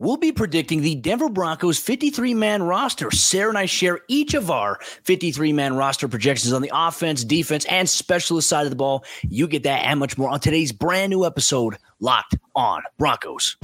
We'll 0.00 0.16
be 0.16 0.32
predicting 0.32 0.80
the 0.80 0.94
Denver 0.94 1.28
Broncos 1.28 1.78
53 1.78 2.32
man 2.32 2.62
roster. 2.62 3.10
Sarah 3.10 3.50
and 3.50 3.58
I 3.58 3.66
share 3.66 4.00
each 4.08 4.32
of 4.32 4.50
our 4.50 4.78
53 5.02 5.52
man 5.52 5.76
roster 5.76 6.08
projections 6.08 6.54
on 6.54 6.62
the 6.62 6.70
offense, 6.72 7.22
defense, 7.22 7.66
and 7.66 7.86
specialist 7.86 8.48
side 8.48 8.64
of 8.64 8.70
the 8.70 8.76
ball. 8.76 9.04
You 9.28 9.46
get 9.46 9.62
that 9.64 9.84
and 9.84 10.00
much 10.00 10.16
more 10.16 10.30
on 10.30 10.40
today's 10.40 10.72
brand 10.72 11.10
new 11.10 11.26
episode, 11.26 11.76
Locked 12.00 12.38
on 12.56 12.82
Broncos. 12.96 13.58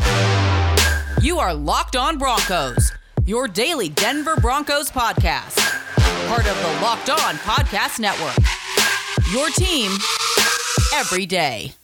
You 1.22 1.38
are 1.38 1.54
Locked 1.54 1.96
on 1.96 2.18
Broncos, 2.18 2.92
your 3.24 3.48
daily 3.48 3.88
Denver 3.88 4.36
Broncos 4.36 4.90
podcast, 4.90 5.56
part 6.28 6.46
of 6.46 6.56
the 6.58 6.78
Locked 6.82 7.08
on 7.08 7.36
Podcast 7.36 7.98
Network. 7.98 8.36
Your 9.32 9.48
team 9.48 9.90
every 10.92 11.24
day. 11.24 11.75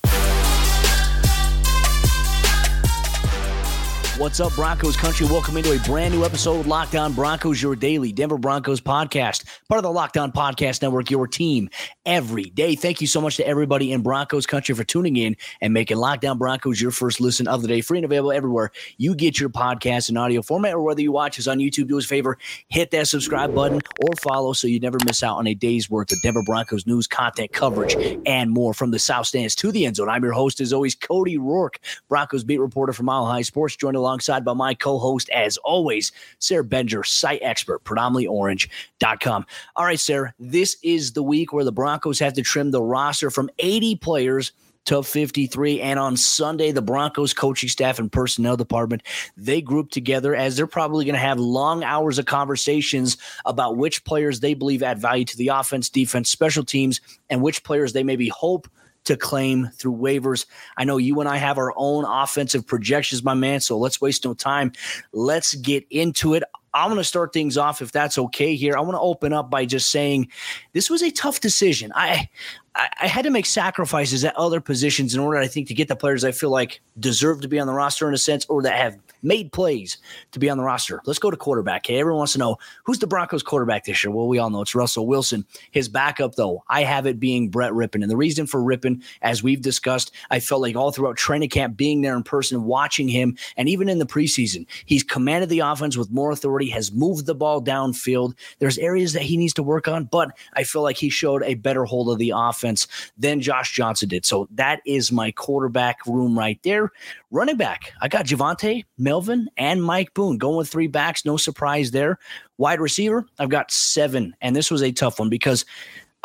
What's 4.18 4.40
up, 4.40 4.54
Broncos 4.54 4.94
country? 4.94 5.24
Welcome 5.24 5.56
into 5.56 5.72
a 5.72 5.78
brand 5.78 6.12
new 6.12 6.22
episode 6.22 6.60
of 6.60 6.66
Locked 6.66 6.94
On 6.94 7.14
Broncos, 7.14 7.62
your 7.62 7.74
daily 7.74 8.12
Denver 8.12 8.36
Broncos 8.36 8.78
podcast, 8.78 9.44
part 9.70 9.78
of 9.78 9.84
the 9.84 9.90
Locked 9.90 10.18
On 10.18 10.30
Podcast 10.30 10.82
Network, 10.82 11.10
your 11.10 11.26
team 11.26 11.70
every 12.04 12.44
day. 12.44 12.74
Thank 12.74 13.00
you 13.00 13.06
so 13.06 13.22
much 13.22 13.38
to 13.38 13.46
everybody 13.46 13.90
in 13.90 14.02
Broncos 14.02 14.44
country 14.44 14.74
for 14.74 14.84
tuning 14.84 15.16
in 15.16 15.34
and 15.62 15.72
making 15.72 15.96
Locked 15.96 16.26
On 16.26 16.36
Broncos 16.36 16.78
your 16.78 16.90
first 16.90 17.22
listen 17.22 17.48
of 17.48 17.62
the 17.62 17.68
day, 17.68 17.80
free 17.80 17.98
and 17.98 18.04
available 18.04 18.32
everywhere 18.32 18.70
you 18.98 19.14
get 19.14 19.40
your 19.40 19.48
podcast 19.48 20.10
in 20.10 20.18
audio 20.18 20.42
format, 20.42 20.74
or 20.74 20.82
whether 20.82 21.00
you 21.00 21.10
watch 21.10 21.38
us 21.38 21.46
on 21.46 21.56
YouTube, 21.56 21.88
do 21.88 21.96
us 21.96 22.04
a 22.04 22.08
favor, 22.08 22.36
hit 22.68 22.90
that 22.90 23.08
subscribe 23.08 23.54
button 23.54 23.80
or 24.06 24.14
follow 24.16 24.52
so 24.52 24.66
you 24.66 24.78
never 24.78 24.98
miss 25.06 25.22
out 25.22 25.38
on 25.38 25.46
a 25.46 25.54
day's 25.54 25.88
worth 25.88 26.12
of 26.12 26.18
Denver 26.22 26.42
Broncos 26.42 26.86
news, 26.86 27.06
content, 27.06 27.50
coverage, 27.52 27.96
and 28.26 28.50
more 28.50 28.74
from 28.74 28.90
the 28.90 28.98
South 28.98 29.26
Stands 29.26 29.54
to 29.56 29.72
the 29.72 29.86
end 29.86 29.96
zone. 29.96 30.10
I'm 30.10 30.22
your 30.22 30.34
host, 30.34 30.60
as 30.60 30.74
always, 30.74 30.94
Cody 30.94 31.38
Roark, 31.38 31.76
Broncos 32.10 32.44
beat 32.44 32.60
reporter 32.60 32.92
for 32.92 33.04
Mile 33.04 33.24
High 33.24 33.40
Sports, 33.40 33.74
joined 33.74 34.01
alongside 34.02 34.44
by 34.44 34.52
my 34.52 34.74
co-host, 34.74 35.30
as 35.30 35.56
always, 35.58 36.12
Sarah 36.38 36.64
Bedinger, 36.64 37.06
site 37.06 37.40
expert, 37.42 37.84
predominantlyorange.com. 37.84 39.46
All 39.76 39.84
right, 39.84 40.00
Sarah, 40.00 40.34
this 40.38 40.76
is 40.82 41.12
the 41.12 41.22
week 41.22 41.52
where 41.52 41.64
the 41.64 41.72
Broncos 41.72 42.18
have 42.18 42.32
to 42.34 42.42
trim 42.42 42.72
the 42.72 42.82
roster 42.82 43.30
from 43.30 43.48
80 43.58 43.96
players 43.96 44.52
to 44.86 45.02
53. 45.02 45.80
And 45.80 46.00
on 46.00 46.16
Sunday, 46.16 46.72
the 46.72 46.82
Broncos 46.82 47.32
coaching 47.32 47.68
staff 47.68 48.00
and 48.00 48.10
personnel 48.10 48.56
department, 48.56 49.02
they 49.36 49.60
group 49.60 49.90
together 49.90 50.34
as 50.34 50.56
they're 50.56 50.66
probably 50.66 51.04
going 51.04 51.14
to 51.14 51.20
have 51.20 51.38
long 51.38 51.84
hours 51.84 52.18
of 52.18 52.26
conversations 52.26 53.16
about 53.44 53.76
which 53.76 54.04
players 54.04 54.40
they 54.40 54.54
believe 54.54 54.82
add 54.82 54.98
value 54.98 55.24
to 55.24 55.36
the 55.36 55.48
offense, 55.48 55.88
defense, 55.88 56.28
special 56.28 56.64
teams, 56.64 57.00
and 57.30 57.42
which 57.42 57.62
players 57.62 57.92
they 57.92 58.02
maybe 58.02 58.28
hope– 58.28 58.68
to 59.04 59.16
claim 59.16 59.68
through 59.74 59.96
waivers. 59.96 60.46
I 60.76 60.84
know 60.84 60.96
you 60.96 61.20
and 61.20 61.28
I 61.28 61.36
have 61.36 61.58
our 61.58 61.72
own 61.76 62.04
offensive 62.04 62.66
projections, 62.66 63.22
my 63.22 63.34
man. 63.34 63.60
So 63.60 63.78
let's 63.78 64.00
waste 64.00 64.24
no 64.24 64.34
time. 64.34 64.72
Let's 65.12 65.54
get 65.54 65.86
into 65.90 66.34
it. 66.34 66.42
I'm 66.74 66.88
going 66.88 66.98
to 66.98 67.04
start 67.04 67.32
things 67.34 67.58
off 67.58 67.82
if 67.82 67.92
that's 67.92 68.16
okay 68.16 68.54
here. 68.54 68.76
I 68.76 68.80
want 68.80 68.94
to 68.94 69.00
open 69.00 69.32
up 69.32 69.50
by 69.50 69.66
just 69.66 69.90
saying 69.90 70.28
this 70.72 70.88
was 70.88 71.02
a 71.02 71.10
tough 71.10 71.40
decision. 71.40 71.92
I 71.94 72.30
I, 72.74 73.06
had 73.06 73.24
to 73.24 73.30
make 73.30 73.44
sacrifices 73.44 74.24
at 74.24 74.34
other 74.36 74.60
positions 74.60 75.14
in 75.14 75.20
order, 75.20 75.38
I 75.38 75.46
think, 75.46 75.68
to 75.68 75.74
get 75.74 75.88
the 75.88 75.96
players 75.96 76.24
I 76.24 76.32
feel 76.32 76.50
like 76.50 76.80
deserve 76.98 77.42
to 77.42 77.48
be 77.48 77.60
on 77.60 77.66
the 77.66 77.72
roster 77.72 78.08
in 78.08 78.14
a 78.14 78.18
sense, 78.18 78.46
or 78.46 78.62
that 78.62 78.76
have 78.76 78.98
made 79.22 79.52
plays 79.52 79.98
to 80.32 80.38
be 80.38 80.48
on 80.48 80.56
the 80.56 80.64
roster. 80.64 81.00
Let's 81.04 81.18
go 81.18 81.30
to 81.30 81.36
quarterback. 81.36 81.86
Hey, 81.86 82.00
everyone 82.00 82.18
wants 82.18 82.32
to 82.32 82.38
know 82.38 82.56
who's 82.84 82.98
the 82.98 83.06
Broncos 83.06 83.42
quarterback 83.42 83.84
this 83.84 84.02
year. 84.02 84.10
Well, 84.10 84.26
we 84.26 84.38
all 84.38 84.48
know 84.48 84.62
it's 84.62 84.74
Russell 84.74 85.06
Wilson. 85.06 85.44
His 85.70 85.88
backup, 85.88 86.34
though, 86.36 86.64
I 86.68 86.82
have 86.84 87.06
it 87.06 87.20
being 87.20 87.50
Brett 87.50 87.72
Rypien, 87.72 88.02
and 88.02 88.10
the 88.10 88.16
reason 88.16 88.46
for 88.46 88.60
Rypien, 88.60 89.02
as 89.20 89.42
we've 89.42 89.60
discussed, 89.60 90.10
I 90.30 90.40
felt 90.40 90.62
like 90.62 90.74
all 90.74 90.92
throughout 90.92 91.16
training 91.16 91.50
camp, 91.50 91.76
being 91.76 92.00
there 92.00 92.16
in 92.16 92.22
person, 92.22 92.64
watching 92.64 93.08
him, 93.08 93.36
and 93.56 93.68
even 93.68 93.90
in 93.90 93.98
the 93.98 94.06
preseason, 94.06 94.66
he's 94.86 95.02
commanded 95.02 95.50
the 95.50 95.60
offense 95.60 95.96
with 95.96 96.10
more 96.10 96.30
authority, 96.30 96.70
has 96.70 96.90
moved 96.90 97.26
the 97.26 97.34
ball 97.34 97.62
downfield. 97.62 98.34
There's 98.60 98.78
areas 98.78 99.12
that 99.12 99.22
he 99.22 99.36
needs 99.36 99.52
to 99.54 99.62
work 99.62 99.88
on, 99.88 100.04
but 100.04 100.30
I 100.54 100.64
feel 100.64 100.82
like 100.82 100.96
he 100.96 101.10
showed 101.10 101.42
a 101.42 101.54
better 101.54 101.84
hold 101.84 102.08
of 102.08 102.18
the 102.18 102.32
offense 102.34 102.61
offense 102.62 102.86
than 103.18 103.40
Josh 103.40 103.72
Johnson 103.72 104.08
did. 104.08 104.24
So 104.24 104.48
that 104.52 104.80
is 104.86 105.10
my 105.10 105.30
quarterback 105.32 106.06
room 106.06 106.38
right 106.38 106.60
there. 106.62 106.90
Running 107.30 107.56
back, 107.56 107.92
I 108.00 108.08
got 108.08 108.26
Javonte, 108.26 108.84
Melvin, 108.98 109.48
and 109.56 109.82
Mike 109.82 110.14
Boone 110.14 110.38
going 110.38 110.56
with 110.56 110.68
three 110.68 110.86
backs. 110.86 111.24
No 111.24 111.36
surprise 111.36 111.90
there. 111.90 112.18
Wide 112.58 112.80
receiver, 112.80 113.26
I've 113.38 113.48
got 113.48 113.70
seven. 113.70 114.34
And 114.40 114.54
this 114.54 114.70
was 114.70 114.82
a 114.82 114.92
tough 114.92 115.18
one 115.18 115.28
because 115.28 115.64